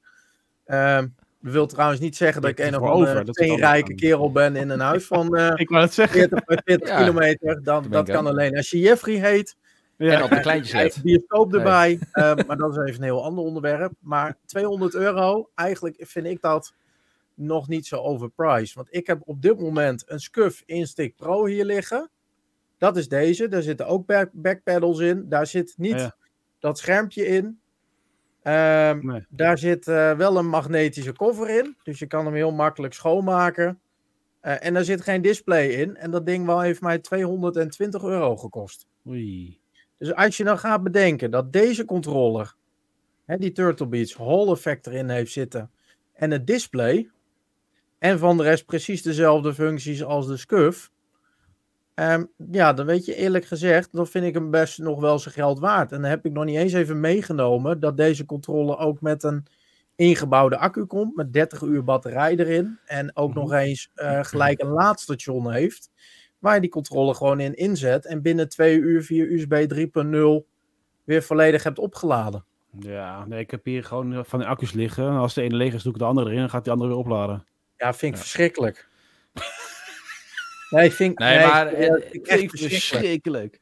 Ehm 0.64 1.06
dat 1.40 1.52
wil 1.52 1.66
trouwens 1.66 2.00
niet 2.00 2.16
zeggen 2.16 2.42
dat 2.42 2.58
Je 2.58 2.64
ik 2.64 2.72
een 2.72 2.80
of 2.80 2.88
andere 2.88 3.24
rijke 3.56 3.94
kerel 3.94 4.32
ben 4.32 4.56
in 4.56 4.68
een 4.70 4.80
huis 4.80 5.04
van 5.06 5.34
eh 5.36 5.52
Ik 5.54 5.68
wou 5.68 5.82
het 5.82 5.94
zeggen. 5.94 6.18
40 6.18 6.44
bij 6.44 6.60
40 6.64 6.88
Ja, 6.88 6.96
kilometer. 6.98 7.62
Dan, 7.62 7.86
dat 7.90 8.08
ik 8.08 8.14
kan 8.14 8.26
alleen 8.26 8.56
als 8.56 8.70
je 8.70 8.78
Jeffrey 8.78 9.14
heet. 9.14 9.56
Ja. 9.96 10.12
En 10.12 10.22
op 10.22 10.30
de 10.30 10.40
kleintjes 10.40 10.72
let. 10.72 11.02
bioscoop 11.02 11.50
Nee. 11.50 11.60
erbij. 11.60 11.98
ehm, 12.12 12.46
maar 12.46 12.56
dat 12.56 12.70
is 12.70 12.76
even 12.76 12.94
een 12.94 13.02
heel 13.02 13.24
ander 13.24 13.44
onderwerp. 13.44 13.92
Maar 14.00 14.36
200 14.46 14.94
euro, 14.94 15.50
eigenlijk 15.54 15.96
vind 15.98 16.26
ik 16.26 16.40
dat 16.40 16.74
nog 17.34 17.68
niet 17.68 17.86
zo 17.86 17.96
overpriced. 17.96 18.74
Want 18.74 18.88
ik 18.90 19.06
heb 19.06 19.20
op 19.24 19.42
dit 19.42 19.58
moment 19.60 20.04
een 20.06 20.20
Scuf 20.20 20.62
Instick 20.66 21.16
Pro 21.16 21.46
hier 21.46 21.64
liggen. 21.64 22.10
Dat 22.78 22.96
is 22.96 23.08
deze. 23.08 23.48
Daar 23.48 23.62
zitten 23.62 23.86
ook 23.86 24.06
back 24.06 24.30
backpedals 24.32 24.98
in. 25.00 25.28
Daar 25.28 25.46
zit 25.46 25.74
niet 25.76 25.98
Ja. 26.00 26.16
dat 26.58 26.78
schermpje 26.78 27.26
in. 27.26 27.58
Ehm, 28.42 29.06
Nee. 29.06 29.26
Daar 29.28 29.58
zit 29.58 29.88
eh, 29.88 30.12
wel 30.16 30.36
een 30.36 30.48
magnetische 30.48 31.12
cover 31.12 31.48
in. 31.58 31.76
Dus 31.82 31.98
je 31.98 32.06
kan 32.06 32.24
hem 32.24 32.34
heel 32.34 32.52
makkelijk 32.52 32.94
schoonmaken. 32.94 33.80
Eh, 34.40 34.64
en 34.64 34.74
daar 34.74 34.84
zit 34.84 35.00
geen 35.02 35.22
display 35.22 35.66
in. 35.68 35.96
En 35.96 36.10
dat 36.10 36.26
ding 36.26 36.46
wel 36.46 36.60
heeft 36.60 36.80
mij 36.80 36.98
220 36.98 38.02
euro 38.02 38.36
gekost. 38.36 38.86
Oei. 39.08 39.60
Dus 40.04 40.14
als 40.14 40.36
je 40.36 40.44
dan 40.44 40.58
gaat 40.58 40.82
bedenken 40.82 41.30
dat 41.30 41.52
deze 41.52 41.84
controller, 41.84 42.54
hè, 43.24 43.36
die 43.38 43.52
Turtle 43.52 43.86
Beach, 43.86 44.14
Hall 44.16 44.48
effect 44.48 44.86
erin 44.86 45.08
heeft 45.08 45.32
zitten 45.32 45.70
en 46.12 46.30
het 46.30 46.46
display, 46.46 47.10
en 47.98 48.18
van 48.18 48.36
de 48.36 48.42
rest 48.42 48.66
precies 48.66 49.02
dezelfde 49.02 49.54
functies 49.54 50.04
als 50.04 50.26
de 50.26 50.36
Scuf, 50.36 50.90
ehm, 51.94 52.24
ja, 52.50 52.72
dan 52.72 52.86
weet 52.86 53.04
je 53.04 53.14
eerlijk 53.14 53.44
gezegd, 53.44 53.92
dan 53.92 54.06
vind 54.06 54.24
ik 54.24 54.34
hem 54.34 54.50
best 54.50 54.78
nog 54.78 55.00
wel 55.00 55.18
zijn 55.18 55.34
geld 55.34 55.58
waard. 55.58 55.92
En 55.92 56.00
dan 56.00 56.10
heb 56.10 56.24
ik 56.26 56.32
nog 56.32 56.44
niet 56.44 56.56
eens 56.56 56.72
even 56.72 57.00
meegenomen 57.00 57.80
dat 57.80 57.96
deze 57.96 58.24
controller 58.26 58.78
ook 58.78 59.00
met 59.00 59.22
een 59.22 59.46
ingebouwde 59.96 60.58
accu 60.58 60.84
komt, 60.84 61.16
met 61.16 61.32
30 61.32 61.60
uur 61.62 61.84
batterij 61.84 62.36
erin, 62.36 62.78
en 62.86 63.16
ook 63.16 63.30
Mhm. 63.30 63.38
nog 63.38 63.52
eens 63.52 63.90
eh, 63.94 64.24
gelijk 64.24 64.60
een 64.60 64.68
laadstation 64.72 65.52
heeft 65.52 65.90
waar 66.44 66.54
je 66.54 66.60
die 66.60 66.70
controller 66.70 67.14
gewoon 67.14 67.40
in 67.40 67.54
inzet 67.54 68.06
en 68.06 68.22
binnen 68.22 68.48
twee 68.48 68.78
uur 68.78 69.02
via 69.02 69.24
USB 69.24 69.66
3.0 70.44 70.46
weer 71.04 71.22
volledig 71.22 71.62
hebt 71.62 71.78
opgeladen. 71.78 72.44
Ja, 72.78 73.24
nee, 73.26 73.40
ik 73.40 73.50
heb 73.50 73.64
hier 73.64 73.84
gewoon 73.84 74.12
eh, 74.14 74.20
van 74.24 74.38
die 74.38 74.48
accu's 74.48 74.72
liggen. 74.72 75.04
En 75.08 75.16
als 75.16 75.34
de 75.34 75.42
ene 75.42 75.54
leeg 75.56 75.74
is, 75.74 75.82
doe 75.82 75.92
ik 75.92 75.98
de 75.98 76.04
andere 76.04 76.26
erin. 76.26 76.40
Dan 76.40 76.50
gaat 76.50 76.64
die 76.64 76.72
andere 76.72 76.90
weer 76.90 76.98
opladen. 76.98 77.44
Ja, 77.76 77.92
vind 77.94 78.12
ik 78.12 78.18
Ja. 78.18 78.22
verschrikkelijk. 78.24 78.88
Nee, 80.70 80.90
vind 80.92 81.12
ik... 81.12 81.18
Nee, 81.18 81.46
maar, 81.46 81.72
ik- 81.72 81.78
eh, 81.78 82.20
echt 82.22 82.42
Echt 82.42 82.60
verschrikkelijk. 82.60 83.60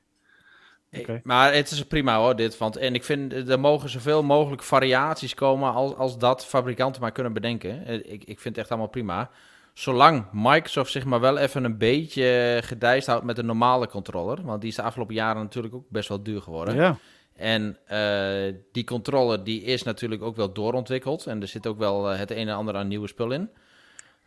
Oké. 0.92 1.20
Maar 1.22 1.54
het 1.54 1.70
is 1.70 1.84
prima 1.86 2.18
hoor, 2.18 2.36
dit. 2.36 2.58
Want, 2.58 2.76
en 2.76 2.94
ik 2.94 3.04
vind, 3.04 3.32
er 3.32 3.60
mogen 3.60 3.88
zoveel 3.88 4.22
mogelijk 4.22 4.62
variaties 4.62 5.34
komen 5.34 5.72
als, 5.72 5.94
als 5.94 6.18
dat 6.18 6.46
fabrikanten 6.46 7.00
maar 7.02 7.12
kunnen 7.12 7.32
bedenken. 7.32 7.86
Eh, 7.86 7.94
Ik, 7.94 8.24
ik 8.24 8.40
vind 8.40 8.44
het 8.44 8.56
echt 8.58 8.68
allemaal 8.68 8.88
prima. 8.88 9.30
Zolang 9.72 10.24
Microsoft 10.32 10.92
zich 10.92 11.04
maar 11.04 11.20
wel 11.20 11.38
even 11.38 11.64
een 11.64 11.78
beetje 11.78 12.60
gedijst 12.64 13.06
houdt 13.06 13.24
met 13.24 13.38
een 13.38 13.46
normale 13.46 13.88
controller. 13.88 14.42
Want 14.42 14.60
die 14.60 14.70
is 14.70 14.76
de 14.76 14.82
afgelopen 14.82 15.14
jaren 15.14 15.42
natuurlijk 15.42 15.74
ook 15.74 15.86
best 15.88 16.08
wel 16.08 16.22
duur 16.22 16.42
geworden. 16.42 16.74
Ja. 16.74 16.98
En 17.36 17.76
eh, 17.86 18.54
die 18.72 18.84
controller 18.84 19.44
die 19.44 19.62
is 19.62 19.82
natuurlijk 19.82 20.22
ook 20.22 20.36
wel 20.36 20.52
doorontwikkeld. 20.52 21.26
En 21.26 21.40
er 21.40 21.48
zit 21.48 21.66
ook 21.66 21.78
wel 21.78 22.10
eh, 22.10 22.18
het 22.18 22.30
een 22.30 22.48
en 22.48 22.54
ander 22.54 22.74
aan 22.74 22.88
nieuwe 22.88 23.08
spul 23.08 23.30
in. 23.30 23.50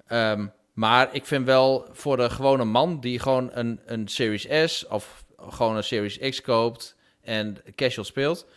Ehm, 0.08 0.48
maar 0.74 1.10
ik 1.12 1.26
vind 1.26 1.46
wel 1.46 1.88
voor 1.92 2.18
de 2.18 2.30
gewone 2.30 2.64
man 2.64 3.00
die 3.00 3.20
gewoon 3.20 3.50
een, 3.54 3.80
een 3.86 4.08
Series 4.08 4.48
S 4.66 4.88
of 4.88 5.26
gewoon 5.38 5.76
een 5.76 5.84
Series 5.84 6.18
X 6.18 6.42
koopt 6.42 6.96
en 7.22 7.58
casual 7.76 8.06
speelt. 8.06 8.48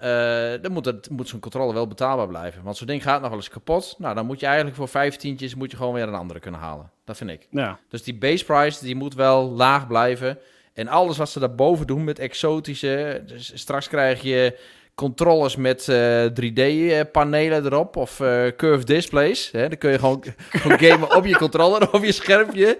Eh, 0.00 0.62
dan 0.62 0.72
moet, 0.72 0.84
het, 0.84 1.10
moet 1.10 1.28
zo'n 1.28 1.40
controller 1.40 1.74
wel 1.74 1.86
betaalbaar 1.86 2.28
blijven. 2.28 2.62
Want 2.62 2.76
zo'n 2.76 2.86
ding 2.86 3.02
gaat 3.02 3.20
nog 3.20 3.28
wel 3.28 3.38
eens 3.38 3.48
kapot. 3.48 3.94
Nou, 3.98 4.14
dan 4.14 4.26
moet 4.26 4.40
je 4.40 4.46
eigenlijk 4.46 4.76
voor 4.76 4.88
vijftientjes 4.88 5.54
moet 5.54 5.70
je 5.70 5.76
gewoon 5.76 5.94
weer 5.94 6.08
een 6.08 6.14
andere 6.14 6.40
kunnen 6.40 6.60
halen. 6.60 6.90
Dat 7.04 7.16
vind 7.16 7.30
ik. 7.30 7.46
ja. 7.50 7.78
Dus 7.88 8.02
die 8.02 8.14
base 8.14 8.44
price 8.44 8.84
die 8.84 8.96
moet 8.96 9.14
wel 9.14 9.50
laag 9.50 9.86
blijven. 9.86 10.38
En 10.74 10.88
alles 10.88 11.16
wat 11.16 11.30
ze 11.30 11.38
daarboven 11.38 11.86
doen 11.86 12.04
met 12.04 12.18
exotische. 12.18 13.22
Dus 13.26 13.52
straks 13.54 13.88
krijg 13.88 14.22
je 14.22 14.58
controllers 14.94 15.56
met 15.56 15.82
3D-panelen 16.42 17.64
erop 17.64 17.96
of 17.96 18.20
eh 18.20 18.46
curved 18.56 18.86
displays. 18.86 19.50
Hè? 19.50 19.68
Dan 19.68 19.78
kun 19.78 19.90
je 19.90 19.98
gewoon, 19.98 20.24
gewoon 20.60 20.78
gamen 20.78 21.16
op 21.16 21.26
je 21.26 21.36
controller, 21.36 21.92
op 21.92 22.04
je 22.04 22.12
schermpje. 22.12 22.78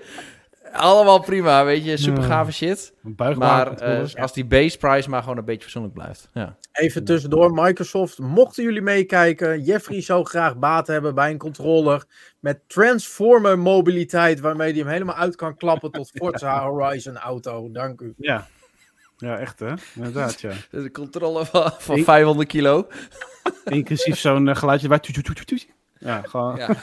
Allemaal 0.72 1.20
prima, 1.20 1.64
weet 1.64 1.84
je, 1.84 1.96
super 1.96 2.22
gave 2.22 2.52
shit. 2.52 2.94
Maar 3.36 3.72
eh, 3.76 4.14
als 4.22 4.32
die 4.32 4.44
base 4.44 4.78
price 4.78 5.10
maar 5.10 5.22
gewoon 5.22 5.38
een 5.38 5.44
beetje 5.44 5.62
fatsoenlijk 5.62 5.94
blijft. 5.94 6.28
Ja. 6.32 6.56
Even 6.72 7.04
tussendoor, 7.04 7.50
Microsoft, 7.52 8.18
mochten 8.18 8.62
jullie 8.62 8.82
meekijken, 8.82 9.62
Jeffrey 9.62 10.00
zou 10.02 10.24
graag 10.24 10.56
baat 10.56 10.86
hebben 10.86 11.14
bij 11.14 11.30
een 11.30 11.38
controller 11.38 12.04
met 12.40 12.60
transformer 12.66 13.58
mobiliteit, 13.58 14.40
waarmee 14.40 14.70
hij 14.70 14.78
hem 14.80 14.88
helemaal 14.88 15.16
uit 15.16 15.36
kan 15.36 15.56
klappen 15.56 15.90
tot 15.90 16.10
Forza 16.14 16.60
Horizon 16.68 17.16
Auto. 17.16 17.70
Dank 17.70 18.00
u. 18.00 18.14
Ja. 18.16 18.46
Ja, 19.16 19.38
echt 19.38 19.60
hè? 19.60 19.72
Inderdaad, 19.94 20.40
ja. 20.40 20.52
De 20.70 20.90
controller 20.90 21.46
van, 21.46 21.72
van 21.78 21.96
Ik- 21.96 22.04
500 22.04 22.48
kilo. 22.48 22.86
Inclusief 23.64 24.18
zo'n 24.18 24.48
eh, 24.48 24.56
geluidje 24.56 24.88
bij... 24.88 25.00
Ja, 26.00 26.22
gewoon... 26.22 26.56
Ja. 26.56 26.68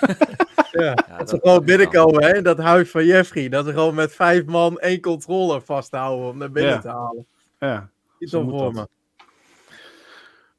Ja, 0.71 0.83
Ja, 1.07 1.17
dat 1.17 1.29
ze 1.29 1.39
gewoon 1.41 1.65
binnenkomen, 1.65 2.23
hè, 2.23 2.41
dat 2.41 2.57
huis 2.57 2.89
van 2.91 3.05
Jeffrey. 3.05 3.49
Dat 3.49 3.65
ze 3.65 3.71
gewoon 3.71 3.95
met 3.95 4.13
vijf 4.15 4.45
man 4.45 4.79
één 4.79 5.01
controller 5.01 5.61
vasthouden 5.61 6.27
om 6.27 6.37
naar 6.37 6.51
binnen 6.51 6.73
Ja. 6.73 6.79
te 6.79 6.87
halen. 6.87 7.25
Ja. 7.59 7.89
Iets 8.19 8.33
om 8.33 8.49
voor 8.49 8.73
dat. 8.73 8.73
me. 8.73 8.87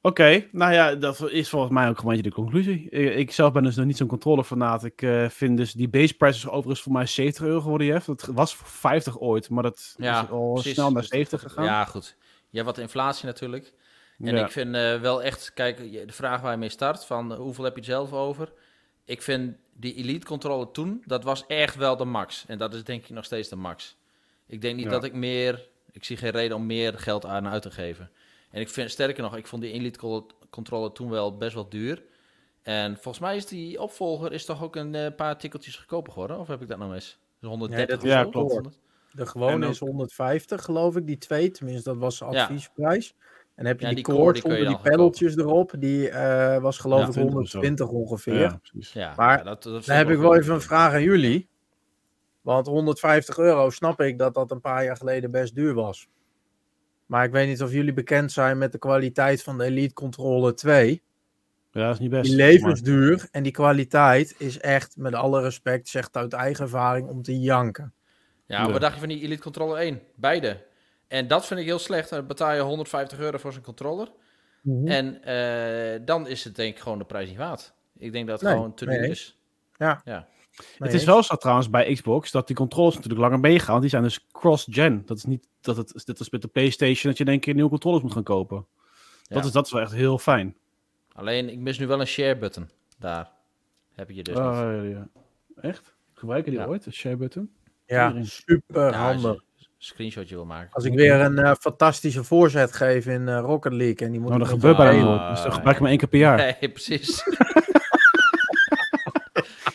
Oké, 0.02 0.44
nou 0.52 0.72
ja, 0.72 0.94
dat 0.94 1.30
is 1.30 1.48
volgens 1.48 1.72
mij 1.72 1.88
ook 1.88 1.98
gewoon 1.98 2.14
een 2.14 2.22
beetje 2.22 2.30
de 2.30 2.42
conclusie. 2.42 2.88
Ik, 2.90 3.14
ik 3.14 3.32
zelf 3.32 3.52
ben 3.52 3.62
dus 3.62 3.76
nog 3.76 3.86
niet 3.86 3.96
zo'n 3.96 4.06
controllerfanaat. 4.06 4.84
Ik 4.84 5.02
eh, 5.02 5.28
vind 5.28 5.56
dus 5.56 5.72
die 5.72 5.88
base 5.88 6.14
price 6.16 6.36
is 6.38 6.46
overigens 6.48 6.82
voor 6.82 6.92
mij 6.92 7.06
70 7.06 7.44
euro 7.44 7.60
geworden, 7.60 7.86
Jeff. 7.86 8.06
Dat 8.06 8.28
was 8.32 8.54
voor 8.56 8.66
50 8.68 9.18
ooit, 9.20 9.50
maar 9.50 9.62
dat 9.62 9.94
Ja, 9.96 10.22
is 10.22 10.30
al 10.30 10.52
precies. 10.52 10.72
snel 10.72 10.90
naar 10.90 11.00
Dus 11.02 11.10
70 11.10 11.40
gegaan. 11.42 11.64
Ja, 11.64 11.84
goed. 11.84 12.16
Je 12.50 12.56
hebt 12.58 12.68
wat 12.70 12.78
inflatie 12.78 13.26
natuurlijk. 13.26 13.72
En 14.20 14.34
Ja. 14.36 14.44
ik 14.44 14.50
vind 14.50 14.74
eh, 14.74 15.00
wel 15.00 15.22
echt, 15.22 15.52
kijk, 15.54 15.76
de 16.06 16.12
vraag 16.12 16.40
waar 16.40 16.52
je 16.52 16.58
mee 16.58 16.68
start, 16.68 17.04
van 17.04 17.32
eh, 17.32 17.38
hoeveel 17.38 17.64
heb 17.64 17.72
je 17.72 17.80
het 17.80 17.88
zelf 17.90 18.12
over? 18.12 18.52
Ik 19.04 19.22
vind 19.22 19.56
die 19.74 19.94
Elite 19.94 20.26
controller 20.26 20.70
toen, 20.70 21.02
dat 21.06 21.24
was 21.24 21.46
echt 21.46 21.74
wel 21.76 21.96
de 21.96 22.04
max. 22.04 22.44
En 22.46 22.58
dat 22.58 22.74
is 22.74 22.84
denk 22.84 23.02
ik 23.04 23.10
nog 23.10 23.24
steeds 23.24 23.48
de 23.48 23.56
max. 23.56 23.96
Ik 24.46 24.60
denk 24.60 24.76
niet 24.76 24.84
Ja. 24.84 24.90
dat 24.90 25.04
ik 25.04 25.12
meer, 25.12 25.68
ik 25.92 26.04
zie 26.04 26.16
geen 26.16 26.30
reden 26.30 26.56
om 26.56 26.66
meer 26.66 26.98
geld 26.98 27.26
aan 27.26 27.48
uit 27.48 27.62
te 27.62 27.70
geven. 27.70 28.10
En 28.50 28.60
ik 28.60 28.68
vind, 28.68 28.90
sterker 28.90 29.22
nog, 29.22 29.36
ik 29.36 29.46
vond 29.46 29.62
die 29.62 29.72
Elite 29.72 30.24
controller 30.50 30.92
toen 30.92 31.10
wel 31.10 31.36
best 31.36 31.54
wel 31.54 31.68
duur. 31.68 32.02
En 32.62 32.94
volgens 32.94 33.18
mij 33.18 33.36
is 33.36 33.46
die 33.46 33.80
opvolger 33.82 34.32
is 34.32 34.44
toch 34.44 34.62
ook 34.62 34.76
een 34.76 34.94
eh, 34.94 35.14
paar 35.16 35.38
tikkeltjes 35.38 35.76
goedkoper 35.76 36.12
geworden? 36.12 36.38
Of 36.38 36.48
heb 36.48 36.62
ik 36.62 36.68
dat 36.68 36.78
nou 36.78 36.90
mis? 36.90 37.18
Dus 37.40 37.48
130 37.48 37.88
dat 37.88 37.98
of 37.98 38.04
is- 38.04 38.10
ja, 38.12 38.22
zo? 38.22 38.30
klopt. 38.30 38.52
100? 38.52 38.78
De 39.12 39.26
gewone 39.26 39.68
is 39.68 39.78
150, 39.78 40.64
geloof 40.64 40.96
ik, 40.96 41.06
die 41.06 41.18
twee. 41.18 41.50
Tenminste, 41.50 41.88
dat 41.90 41.98
was 41.98 42.18
de 42.18 42.26
Ja. 42.30 42.50
En 43.58 43.66
heb 43.66 43.80
je 43.80 43.86
Ja, 43.86 43.94
die, 43.94 44.04
die 44.04 44.14
core, 44.14 44.64
die 44.66 44.78
peddeltjes 44.78 45.36
erop. 45.36 45.74
Die 45.78 46.10
eh, 46.10 46.60
was 46.60 46.78
geloof 46.78 47.00
Ja, 47.00 47.06
ik 47.06 47.12
20 47.12 47.34
of 47.34 47.48
zo. 47.48 47.58
120 47.58 47.88
ongeveer. 47.88 48.38
Ja, 48.40 48.60
precies. 48.62 48.92
Ja, 48.92 49.14
Maar 49.16 49.38
ja, 49.38 49.44
dat, 49.44 49.62
dat 49.62 49.84
Dan 49.84 49.96
heb 49.96 50.10
ik 50.10 50.18
wel 50.18 50.36
even 50.36 50.54
een 50.54 50.60
vraag 50.60 50.92
aan 50.92 51.02
jullie. 51.02 51.48
Want 52.40 52.66
150 52.66 53.38
euro 53.38 53.70
snap 53.70 54.00
ik 54.00 54.18
dat 54.18 54.34
dat 54.34 54.50
een 54.50 54.60
paar 54.60 54.84
jaar 54.84 54.96
geleden 54.96 55.30
best 55.30 55.54
duur 55.54 55.74
was. 55.74 56.08
Maar 57.06 57.24
ik 57.24 57.32
weet 57.32 57.48
niet 57.48 57.62
of 57.62 57.72
jullie 57.72 57.92
bekend 57.92 58.32
zijn 58.32 58.58
met 58.58 58.72
de 58.72 58.78
kwaliteit 58.78 59.42
van 59.42 59.58
de 59.58 59.64
Elite 59.64 59.94
Controller 59.94 60.54
2. 60.54 61.02
Ja, 61.70 61.84
dat 61.84 61.94
is 61.94 62.00
niet 62.00 62.10
best. 62.10 62.24
Die 62.24 62.36
levensduur 62.36 63.28
en 63.30 63.42
die 63.42 63.52
kwaliteit 63.52 64.34
is 64.38 64.60
echt, 64.60 64.96
met 64.96 65.14
alle 65.14 65.40
respect, 65.42 65.88
zegt 65.88 66.16
uit 66.16 66.32
eigen 66.32 66.64
ervaring 66.64 67.08
om 67.08 67.22
te 67.22 67.40
janken. 67.40 67.92
Ja, 68.46 68.62
Ja. 68.62 68.70
wat 68.72 68.80
dacht 68.80 68.94
je 68.94 69.00
van 69.00 69.08
die 69.08 69.20
Elite 69.20 69.42
Controller 69.42 69.76
1? 69.78 70.00
Beide. 70.14 70.66
En 71.08 71.26
dat 71.26 71.46
vind 71.46 71.60
ik 71.60 71.66
heel 71.66 71.78
slecht. 71.78 72.10
Dan 72.10 72.26
betaal 72.26 72.54
je 72.54 72.60
150 72.60 73.18
euro 73.18 73.38
voor 73.38 73.52
zijn 73.52 73.64
controller. 73.64 74.08
En 74.84 75.22
eh, 75.24 76.00
dan 76.04 76.26
is 76.26 76.44
het 76.44 76.56
denk 76.56 76.74
ik 76.76 76.82
gewoon 76.82 76.98
de 76.98 77.04
prijs 77.04 77.28
niet 77.28 77.38
waard. 77.38 77.72
Ik 77.96 78.12
denk 78.12 78.26
dat 78.26 78.40
het 78.40 78.48
Nee, 78.48 78.58
gewoon 78.58 78.74
te 78.74 78.84
duur 78.86 79.04
is. 79.04 79.38
Ja. 79.76 80.00
Ja. 80.04 80.28
Nee, 80.58 80.88
het 80.90 80.94
is 80.94 81.04
wel 81.04 81.22
zo 81.22 81.36
trouwens 81.36 81.70
bij 81.70 81.92
Xbox 81.94 82.30
dat 82.30 82.46
die 82.46 82.56
controllers 82.56 82.94
natuurlijk 82.94 83.22
langer 83.22 83.40
meegaan. 83.40 83.68
want 83.68 83.80
Die 83.80 83.90
zijn 83.90 84.02
dus 84.02 84.26
cross-gen. 84.32 85.02
Dat 85.06 85.16
is 85.16 85.24
niet 85.24 85.48
dat 85.60 85.76
het 85.76 86.02
dit 86.04 86.20
is 86.20 86.30
met 86.30 86.42
de 86.42 86.48
PlayStation 86.48 87.08
dat 87.10 87.18
je 87.18 87.24
in 87.24 87.30
één 87.30 87.40
keer 87.40 87.54
nieuwe 87.54 87.70
controllers 87.70 88.02
moet 88.02 88.12
gaan 88.12 88.22
kopen. 88.22 88.66
Dat, 89.28 89.44
is, 89.44 89.52
dat 89.52 89.66
is 89.66 89.72
wel 89.72 89.82
echt 89.82 89.92
heel 89.92 90.18
fijn. 90.18 90.56
Alleen, 91.12 91.48
ik 91.48 91.58
mis 91.58 91.78
nu 91.78 91.86
wel 91.86 92.00
een 92.00 92.06
share 92.06 92.36
button. 92.38 92.70
Daar 92.98 93.30
heb 93.94 94.10
je 94.10 94.22
dus 94.22 94.34
niet. 94.34 94.44
Oh, 94.44 94.90
ja. 94.90 95.08
Echt? 95.60 95.94
Gebruiken 96.14 96.50
die 96.50 96.60
Ja. 96.60 96.66
ooit, 96.66 96.86
een 96.86 96.92
share 96.92 97.16
button? 97.16 97.52
Ja, 97.86 98.22
super 98.22 98.94
handig. 98.94 99.42
Een 99.78 99.84
screenshotje 99.84 100.34
wil 100.34 100.44
maken. 100.44 100.72
Als 100.72 100.84
ik 100.84 100.94
weer 100.94 101.20
een 101.20 101.38
eh, 101.38 101.52
fantastische 101.60 102.24
voorzet 102.24 102.72
geef 102.72 103.06
in 103.06 103.28
eh, 103.28 103.38
Rocket 103.38 103.72
League 103.72 104.06
en 104.06 104.10
die 104.10 104.20
moet 104.20 104.28
Nou, 104.28 104.40
dat 104.40 104.50
met 104.50 104.60
gebeurt 104.60 104.76
bijna 104.76 104.92
spelen. 104.92 105.12
Ah, 105.12 105.20
nooit. 105.20 105.34
Dus 105.34 105.44
dat 105.44 105.54
gebruik 105.54 105.76
ik 105.76 105.82
maar 105.82 105.90
één 105.90 105.98
keer 105.98 106.08
per 106.08 106.18
jaar. 106.18 106.36
Nee, 106.60 106.70
precies. 106.70 107.22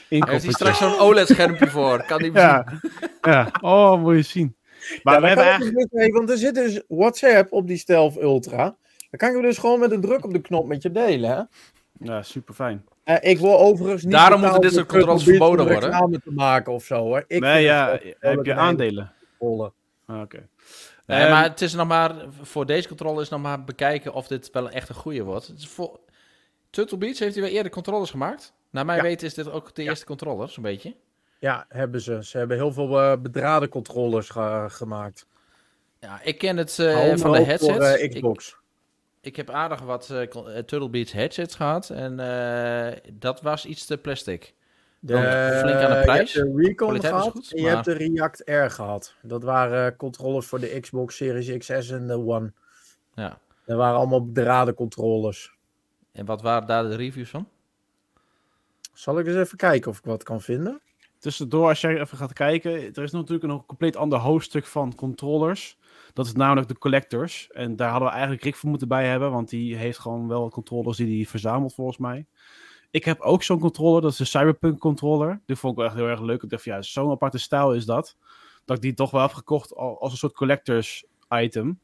Hij 0.10 0.22
heeft 0.32 0.44
hier 0.44 0.52
koppertje. 0.52 0.52
straks 0.52 0.78
zo'n 0.78 1.08
OLED-schermpje 1.08 1.68
voor. 1.68 2.04
Kan 2.06 2.22
niet 2.22 2.34
Ja, 2.34 2.66
ja. 3.22 3.52
Oh, 3.62 4.02
moet 4.02 4.16
je 4.16 4.22
zien. 4.22 4.56
Maar 5.04 5.14
Ja, 5.14 5.20
we 5.20 5.28
dan 5.28 5.28
hebben 5.28 5.46
eigenlijk... 5.46 5.78
dus 5.78 5.88
mee, 5.92 6.12
want 6.12 6.30
er 6.30 6.38
zit 6.38 6.56
dus 6.56 6.82
WhatsApp 6.88 7.52
op 7.52 7.68
die 7.68 7.78
Stealth 7.78 8.22
Ultra. 8.22 8.64
Dan 8.64 8.76
kan 9.18 9.28
ik 9.30 9.34
hem 9.36 9.44
dus 9.44 9.58
gewoon 9.58 9.80
met 9.80 9.92
een 9.92 10.02
druk 10.02 10.26
op 10.26 10.34
de 10.34 10.42
knop 10.42 10.68
met 10.68 10.82
je 10.82 10.92
delen. 10.92 11.30
Hè? 11.30 11.42
Ja, 12.08 12.22
super 12.22 12.54
fijn. 12.54 12.86
Eh, 13.04 13.16
ik 13.32 13.38
wil 13.40 13.60
overigens 13.60 14.04
niet 14.04 14.12
Daarom 14.12 14.42
moeten 14.42 14.62
dit 14.62 14.74
soort 14.74 14.88
controles 14.88 15.24
verboden 15.24 15.68
worden. 15.68 16.22
te 16.24 16.32
maken 16.32 16.74
of 16.74 16.84
zo 16.84 16.96
hoor. 16.96 17.24
Ik 17.28 17.40
nee, 17.40 17.64
ja, 17.64 18.00
heb 18.20 18.46
je 18.46 18.54
aandelen? 18.54 19.12
Ah, 20.16 20.22
Oké. 20.22 20.48
Nee, 21.06 21.20
Ehm, 21.22 21.30
maar 21.32 21.44
het 21.44 21.62
is 21.62 21.74
nog 21.74 21.88
maar, 21.88 22.16
voor 22.42 22.66
deze 22.66 22.88
controller 22.88 23.22
is 23.22 23.30
nog 23.30 23.42
maar 23.42 23.64
bekijken 23.64 24.14
of 24.14 24.28
dit 24.28 24.52
wel 24.52 24.70
echt 24.70 24.90
een 24.90 24.96
goede 24.96 25.24
wordt. 25.24 25.48
Het 25.48 25.58
is 25.60 25.68
voor, 25.68 26.00
Turtle 26.70 26.98
Beach 26.98 27.20
heeft 27.20 27.34
hij 27.36 27.44
wel 27.44 27.54
eerder 27.54 27.72
controllers 27.72 28.10
gemaakt. 28.10 28.54
Naar 28.70 28.86
mijn 28.86 28.98
Ja. 28.98 29.04
weten 29.04 29.28
is 29.28 29.34
dit 29.34 29.52
ook 29.52 29.76
de 29.76 29.84
eerste 29.84 30.06
controller, 30.06 30.50
zo'n 30.50 30.64
beetje. 30.64 30.96
Ja, 31.40 31.66
hebben 31.70 32.02
ze. 32.02 32.24
Ze 32.24 32.38
hebben 32.38 32.58
heel 32.58 32.72
veel 32.74 33.00
eh, 33.02 33.18
bedraden 33.22 33.70
controllers 33.70 34.30
ge- 34.30 34.66
gemaakt. 34.70 35.26
Ja, 36.00 36.22
ik 36.24 36.38
ken 36.38 36.58
het 36.58 36.80
eh, 36.80 37.16
van 37.16 37.32
de 37.32 37.44
headsets. 37.44 37.72
voor, 37.74 37.82
eh, 37.82 38.04
ik, 38.04 38.12
Xbox. 38.14 38.56
ik 39.22 39.36
heb 39.36 39.50
aardig 39.50 39.82
wat 39.82 40.06
Turtle 40.66 40.90
Beach 40.90 41.12
headsets 41.12 41.56
gehad. 41.56 41.90
En 41.90 42.16
dat 43.14 43.42
was 43.42 43.66
iets 43.66 43.86
te 43.86 43.98
plastic. 43.98 44.54
De, 45.06 45.14
dan 45.14 45.22
flink 45.60 45.80
aan 45.80 45.92
de 45.92 45.98
je 45.98 46.02
prijs. 46.04 46.34
hebt 46.34 46.46
de 46.54 46.62
Recon 46.62 46.76
Kwaliteit 46.76 47.14
gehad 47.14 47.32
goed, 47.32 47.52
en 47.52 47.58
je 47.58 47.64
maar- 47.64 47.74
hebt 47.74 47.86
de 47.86 47.94
React 47.94 48.42
R 48.46 48.70
gehad. 48.72 49.16
Dat 49.22 49.44
waren 49.44 49.92
eh, 49.92 49.98
controllers 49.98 50.46
voor 50.48 50.60
de 50.60 50.80
Xbox 50.80 51.16
Series 51.16 51.58
XS 51.58 51.90
en 51.90 52.08
de 52.08 52.18
One. 52.20 52.54
Ja. 53.14 53.38
Dat 53.66 53.78
waren 53.78 53.98
allemaal 53.98 54.26
bedraden 54.32 54.74
controllers. 54.74 55.58
En 56.12 56.26
wat 56.26 56.42
waren 56.42 56.68
daar 56.68 56.84
de 56.84 56.96
reviews 56.96 57.30
van? 57.30 57.48
Zal 58.94 59.20
ik 59.20 59.28
eens 59.28 59.36
even 59.36 59.58
kijken 59.58 59.92
of 59.92 59.98
ik 59.98 60.04
wat 60.06 60.24
kan 60.24 60.42
vinden? 60.42 60.82
Tussendoor, 61.20 61.68
als 61.68 61.82
jij 61.82 62.00
even 62.00 62.18
gaat 62.18 62.34
kijken, 62.34 62.72
er 62.72 63.04
is 63.04 63.12
natuurlijk 63.12 63.44
nog 63.48 63.60
een 63.60 63.66
compleet 63.66 63.96
ander 63.96 64.20
hoofdstuk 64.20 64.66
van 64.66 64.96
controllers. 64.96 65.78
Dat 66.14 66.26
is 66.26 66.34
namelijk 66.34 66.68
de 66.68 66.78
collectors. 66.78 67.50
En 67.52 67.76
daar 67.76 67.90
hadden 67.90 68.08
we 68.08 68.14
eigenlijk 68.14 68.44
Rick 68.44 68.56
voor 68.56 68.70
moeten 68.70 68.88
bij 68.88 69.08
hebben, 69.08 69.32
want 69.32 69.50
die 69.50 69.76
heeft 69.76 70.00
gewoon 70.00 70.28
wel 70.28 70.50
controllers 70.50 70.98
die 70.98 71.16
hij 71.16 71.26
verzamelt 71.26 71.74
volgens 71.74 71.98
mij. 71.98 72.26
Ik 72.94 73.06
heb 73.06 73.20
ook 73.22 73.44
zo'n 73.44 73.60
controller, 73.60 74.02
dat 74.02 74.12
is 74.12 74.18
de 74.18 74.26
Cyberpunk 74.26 74.80
controller. 74.80 75.42
Die 75.46 75.56
vond 75.56 75.74
ik 75.74 75.78
wel 75.80 75.88
echt 75.88 75.98
heel 75.98 76.08
erg 76.08 76.22
leuk. 76.22 76.44
Ik 76.44 76.50
dacht, 76.50 76.64
van, 76.64 76.74
ja, 76.74 76.82
zo'n 76.82 77.12
aparte 77.12 77.38
stijl 77.38 77.74
is 77.74 77.86
dat. 77.86 78.18
Dat 78.66 78.76
ik 78.76 78.82
die 78.82 78.94
toch 78.94 79.12
wel 79.12 79.22
heb 79.22 79.32
gekocht 79.34 79.76
al- 79.76 80.00
als 80.02 80.12
een 80.12 80.18
soort 80.18 80.34
collectors 80.34 81.06
item. 81.30 81.80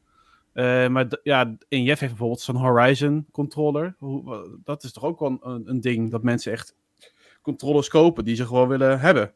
Eh, 0.52 0.88
maar 0.88 1.06
ja, 1.22 1.56
en 1.68 1.82
Jeff 1.82 2.00
heeft 2.00 2.12
bijvoorbeeld 2.12 2.40
zo'n 2.40 2.56
Horizon 2.56 3.26
controller. 3.32 3.94
Hoe, 3.98 4.58
dat 4.64 4.84
is 4.84 4.92
toch 4.92 5.04
ook 5.04 5.18
wel 5.20 5.38
een, 5.40 5.62
een 5.68 5.80
ding 5.80 6.10
dat 6.10 6.22
mensen 6.22 6.52
echt 6.52 6.74
controllers 7.42 7.88
kopen 7.88 8.24
die 8.24 8.34
ze 8.36 8.46
gewoon 8.46 8.68
willen 8.68 9.00
hebben. 9.00 9.32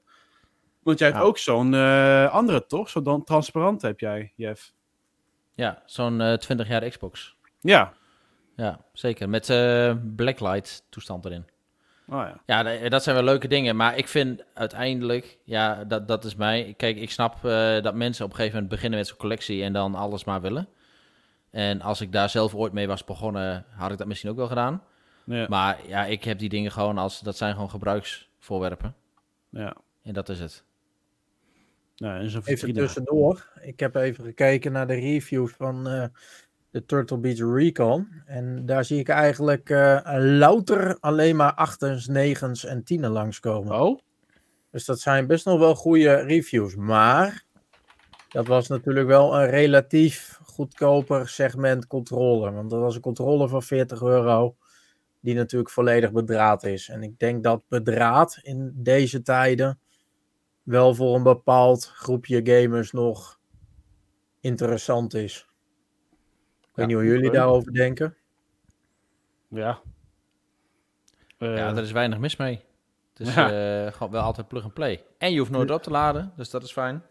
Want 0.83 0.99
jij 0.99 1.09
hebt 1.09 1.21
ook 1.28 1.38
zo'n 1.38 1.75
eh, 1.75 2.31
andere, 2.33 2.66
toch? 2.66 2.88
Zo'n 2.88 3.02
dan 3.02 3.25
transparante 3.25 3.87
heb 3.87 4.00
jij, 4.00 4.33
Jeff. 4.37 4.73
Ja, 5.54 5.83
zo'n 5.87 6.21
eh 6.21 6.33
20 6.35 6.69
jaar 6.69 6.88
Xbox. 6.88 7.37
Ja. 7.61 7.93
Ja, 8.57 8.85
zeker. 8.93 9.28
Met 9.28 9.50
eh 9.50 9.95
blacklight 10.16 10.87
toestand 10.88 11.25
erin. 11.25 11.45
Oh 12.09 12.15
ja. 12.17 12.41
Ja, 12.47 12.63
da- 12.63 12.89
dat 12.89 13.03
zijn 13.03 13.17
wel 13.17 13.25
leuke 13.25 13.49
dingen. 13.49 13.77
Maar 13.77 13.97
ik 13.99 14.09
vind 14.09 14.45
uiteindelijk, 14.55 15.39
ja, 15.45 15.85
dat, 15.85 16.09
dat 16.09 16.25
is 16.25 16.35
mij. 16.35 16.75
Kijk, 16.77 16.97
ik 16.97 17.11
snap 17.11 17.45
eh, 17.45 17.83
dat 17.83 17.95
mensen 17.95 18.25
op 18.25 18.31
een 18.31 18.37
gegeven 18.37 18.57
moment 18.57 18.75
beginnen 18.75 18.99
met 18.99 19.09
zo'n 19.09 19.17
collectie 19.19 19.63
en 19.63 19.73
dan 19.73 19.95
alles 19.95 20.25
maar 20.25 20.41
willen. 20.41 20.69
En 21.51 21.81
als 21.81 22.01
ik 22.01 22.13
daar 22.13 22.29
zelf 22.31 22.55
ooit 22.55 22.73
mee 22.73 22.87
was 22.87 23.05
begonnen, 23.05 23.65
had 23.71 23.91
ik 23.93 23.99
dat 23.99 24.07
misschien 24.07 24.31
ook 24.31 24.37
wel 24.37 24.47
gedaan. 24.49 24.83
Ja. 25.25 25.47
Maar 25.49 25.79
ja, 25.87 26.05
ik 26.05 26.25
heb 26.25 26.39
die 26.39 26.49
dingen 26.49 26.73
gewoon 26.73 26.99
als, 26.99 27.21
dat 27.21 27.37
zijn 27.37 27.53
gewoon 27.55 27.71
gebruiksvoorwerpen. 27.71 28.95
ja. 29.51 29.77
En 30.03 30.13
dat 30.13 30.29
is 30.29 30.41
het. 30.41 30.65
Nou, 31.97 32.21
en 32.21 32.31
zo'n 32.31 32.43
Even 32.45 32.73
tussendoor. 32.73 33.49
Ik 33.61 33.81
heb 33.81 33.95
even 33.95 34.25
gekeken 34.25 34.73
naar 34.73 34.87
de 34.87 34.95
reviews 34.95 35.53
van 35.53 35.89
eh, 35.89 36.05
de 36.75 36.85
Turtle 36.85 37.19
Beach 37.19 37.38
Recon. 37.38 38.09
En 38.26 38.66
daar 38.66 38.85
zie 38.85 38.99
ik 38.99 39.09
eigenlijk 39.09 39.71
eh, 39.71 40.00
louter 40.19 40.97
alleen 41.00 41.37
maar 41.37 41.54
achtens, 41.54 42.07
negens 42.07 42.64
en 42.64 42.85
tienen 42.85 43.11
langskomen. 43.11 43.81
Oh? 43.81 44.00
Dus 44.71 44.85
dat 44.85 45.00
zijn 45.00 45.26
best 45.26 45.45
nog 45.45 45.59
wel 45.59 45.75
goede 45.75 46.14
reviews. 46.14 46.76
Maar 46.76 47.45
dat 48.28 48.47
was 48.47 48.69
natuurlijk 48.69 49.07
wel 49.07 49.40
een 49.40 49.47
relatief 49.47 50.38
goedkoper 50.43 51.28
segment 51.28 51.87
controller. 51.87 52.54
Want 52.54 52.71
dat 52.71 52.81
was 52.81 52.95
een 52.95 53.00
controller 53.00 53.49
van 53.49 53.62
40 53.62 54.02
euro. 54.02 54.57
Die 55.21 55.35
natuurlijk 55.35 55.71
volledig 55.71 56.12
bedraad 56.12 56.64
is. 56.64 56.88
En 56.88 57.02
ik 57.02 57.19
denk 57.19 57.43
dat 57.43 57.62
bedraad 57.69 58.38
in 58.43 58.73
deze 58.75 59.23
tijden 59.23 59.78
wel 60.62 60.95
voor 60.95 61.14
een 61.14 61.23
bepaald 61.23 61.87
groepje 61.87 62.40
gamers 62.45 62.93
nog 62.93 63.40
interessant 64.40 65.14
is. 65.14 65.49
Ik 66.75 66.81
weet 66.81 66.87
niet 66.87 66.97
hoe 66.97 67.04
jullie 67.07 67.31
daarover 67.31 67.73
denken. 67.73 68.16
Ja. 69.49 69.81
Eh, 71.38 71.57
ja, 71.57 71.73
daar 71.73 71.83
is 71.83 71.93
weinig 71.93 72.19
mis 72.19 72.37
mee. 72.37 72.61
Het 73.14 73.26
is 73.28 73.35
Ja. 73.35 73.85
eh, 73.87 73.93
gewoon 73.93 74.12
wel 74.12 74.23
altijd 74.23 74.49
plug 74.49 74.64
and 74.64 74.75
play. 74.75 75.04
En 75.19 75.33
je 75.33 75.38
hoeft 75.38 75.50
nooit 75.50 75.71
op 75.71 75.83
te 75.83 75.90
laden, 75.90 76.33
dus 76.37 76.50
dat 76.50 76.62
is 76.62 76.73
fijn. 76.73 77.02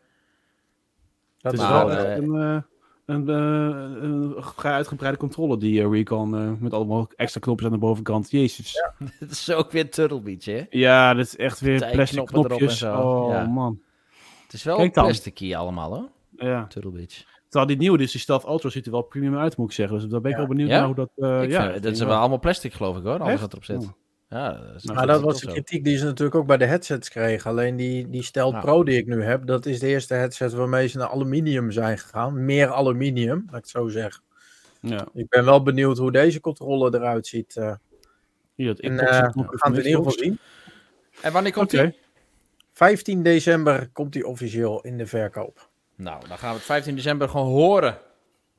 Dat 1.37 1.51
het 1.51 1.61
is 1.61 1.67
wel 1.67 1.91
een, 1.91 2.35
eh, 2.35 2.61
een, 3.05 3.27
een 3.27 4.43
vrij 4.43 4.73
uitgebreide 4.73 5.17
controle, 5.17 5.57
die 5.57 5.89
Recon, 5.89 6.35
eh, 6.37 6.51
met 6.59 6.73
allemaal 6.73 7.09
extra 7.15 7.39
knopjes 7.39 7.67
aan 7.67 7.73
de 7.73 7.79
bovenkant. 7.79 8.31
Jezus. 8.31 8.71
Ja, 8.73 8.93
Het 9.19 9.31
is 9.31 9.51
ook 9.51 9.71
weer 9.71 9.91
Turtle 9.91 10.21
Beach, 10.21 10.45
hè? 10.45 11.13
dit 11.15 11.25
is 11.25 11.35
echt 11.35 11.59
weer 11.59 11.79
Tij 11.79 11.91
plastic 11.91 12.17
erop 12.17 12.29
en 12.43 12.43
knopjes. 12.47 12.77
zo. 12.77 12.95
Oh 13.01 13.31
Ja. 13.31 13.45
man. 13.45 13.81
Het 14.43 14.53
is 14.53 14.63
wel 14.63 14.91
plastic 14.91 15.53
allemaal, 15.55 15.95
hoor. 15.95 16.09
Ja. 16.35 16.67
Turtle 16.67 16.91
Beach. 16.91 17.23
Terwijl 17.53 17.65
die 17.65 17.77
nieuwe, 17.77 17.97
dus 17.97 18.11
die 18.11 18.21
Stealth 18.21 18.47
Ultra, 18.47 18.69
ziet 18.69 18.85
er 18.85 18.91
wel 18.91 19.01
premium 19.01 19.37
uit, 19.37 19.57
moet 19.57 19.67
ik 19.69 19.75
zeggen. 19.75 19.99
Dus 19.99 20.07
daar 20.09 20.21
ben 20.21 20.31
ik 20.31 20.37
Ja. 20.37 20.43
wel 20.43 20.51
benieuwd 20.55 20.69
Ja? 20.69 20.77
naar 20.77 20.85
hoe 20.85 20.95
dat... 20.95 21.09
eh 21.15 21.49
ja, 21.49 21.71
vind, 21.71 21.83
dat 21.83 21.91
is 21.93 21.99
wel 21.99 22.17
allemaal 22.17 22.39
plastic, 22.39 22.73
geloof 22.73 22.97
ik, 22.97 23.03
hoor. 23.03 23.19
Alles 23.19 23.41
wat 23.41 23.51
erop 23.51 23.63
zit. 23.63 23.77
Oh. 23.77 23.89
Ja, 24.29 24.51
dat 24.53 24.75
is 24.75 24.83
Maar 24.83 25.07
dat 25.07 25.21
was 25.21 25.39
de 25.39 25.45
zo. 25.45 25.51
kritiek 25.51 25.83
die 25.83 25.97
ze 25.97 26.05
natuurlijk 26.05 26.35
ook 26.35 26.45
bij 26.47 26.57
de 26.57 26.65
headsets 26.65 27.09
kregen. 27.09 27.49
Alleen 27.51 27.75
die, 27.75 28.09
die 28.09 28.23
Stealth 28.23 28.53
Ja. 28.53 28.59
Pro 28.59 28.83
die 28.83 28.97
ik 28.97 29.05
nu 29.07 29.23
heb, 29.23 29.45
dat 29.45 29.65
is 29.65 29.79
de 29.79 29.87
eerste 29.87 30.13
headset 30.13 30.53
waarmee 30.53 30.87
ze 30.87 30.97
naar 30.97 31.07
aluminium 31.07 31.71
zijn 31.71 31.97
gegaan. 31.97 32.45
Meer 32.45 32.67
aluminium, 32.71 33.37
laat 33.45 33.55
ik 33.55 33.61
het 33.61 33.69
zo 33.69 33.87
zeggen. 33.87 34.23
Ja. 34.81 35.07
Ik 35.13 35.29
ben 35.29 35.45
wel 35.45 35.63
benieuwd 35.63 35.97
hoe 35.97 36.11
deze 36.11 36.39
controller 36.39 36.95
eruit 36.95 37.27
ziet. 37.27 37.55
eh. 37.57 37.73
Hier, 38.55 38.67
dat 38.67 38.79
En 38.79 38.99
eh, 38.99 39.21
we 39.33 39.43
gaan 39.47 39.71
het 39.73 39.79
in 39.85 39.89
ieder 39.89 40.03
geval 40.03 40.11
zien. 40.23 40.39
En 41.21 41.31
wanneer 41.31 41.53
komt 41.53 41.73
Oké. 41.73 41.83
die? 41.83 41.97
15 42.73 43.23
december 43.23 43.89
komt 43.91 44.13
die 44.13 44.27
officieel 44.27 44.81
in 44.81 44.97
de 44.97 45.05
verkoop. 45.05 45.69
Nou, 45.95 46.27
dan 46.27 46.37
gaan 46.37 46.49
we 46.49 46.55
het 46.55 46.65
15 46.65 46.95
december 46.95 47.29
gewoon 47.29 47.47
horen. 47.47 47.97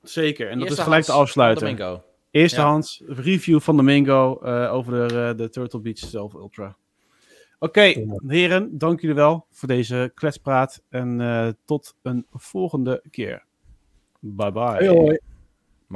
Zeker, 0.02 0.48
en 0.48 0.58
dat 0.58 0.62
is 0.62 0.68
Eerste 0.68 0.82
gelijk 0.84 1.04
te 1.04 1.12
Hans 1.12 1.22
afsluiten. 1.22 1.66
Domingo. 1.66 2.02
Eerstehands 2.30 3.02
review 3.06 3.60
van 3.60 3.76
Domingo 3.76 4.40
eh 4.40 4.72
over 4.72 5.08
de, 5.08 5.14
eh, 5.14 5.36
de 5.36 5.48
Turtle 5.48 5.80
Beach 5.80 5.98
Stealth 5.98 6.34
Ultra. 6.34 6.76
Oké, 7.58 7.92
heren, 8.26 8.78
dank 8.78 9.00
jullie 9.00 9.16
wel 9.16 9.46
voor 9.50 9.68
deze 9.68 10.12
kletspraat. 10.14 10.82
En 10.88 11.20
eh, 11.20 11.48
tot 11.64 11.94
een 12.02 12.26
volgende 12.30 13.02
keer. 13.10 13.44
Bye 14.20 14.52
bye. 14.52 14.88
Hoi. 14.88 15.18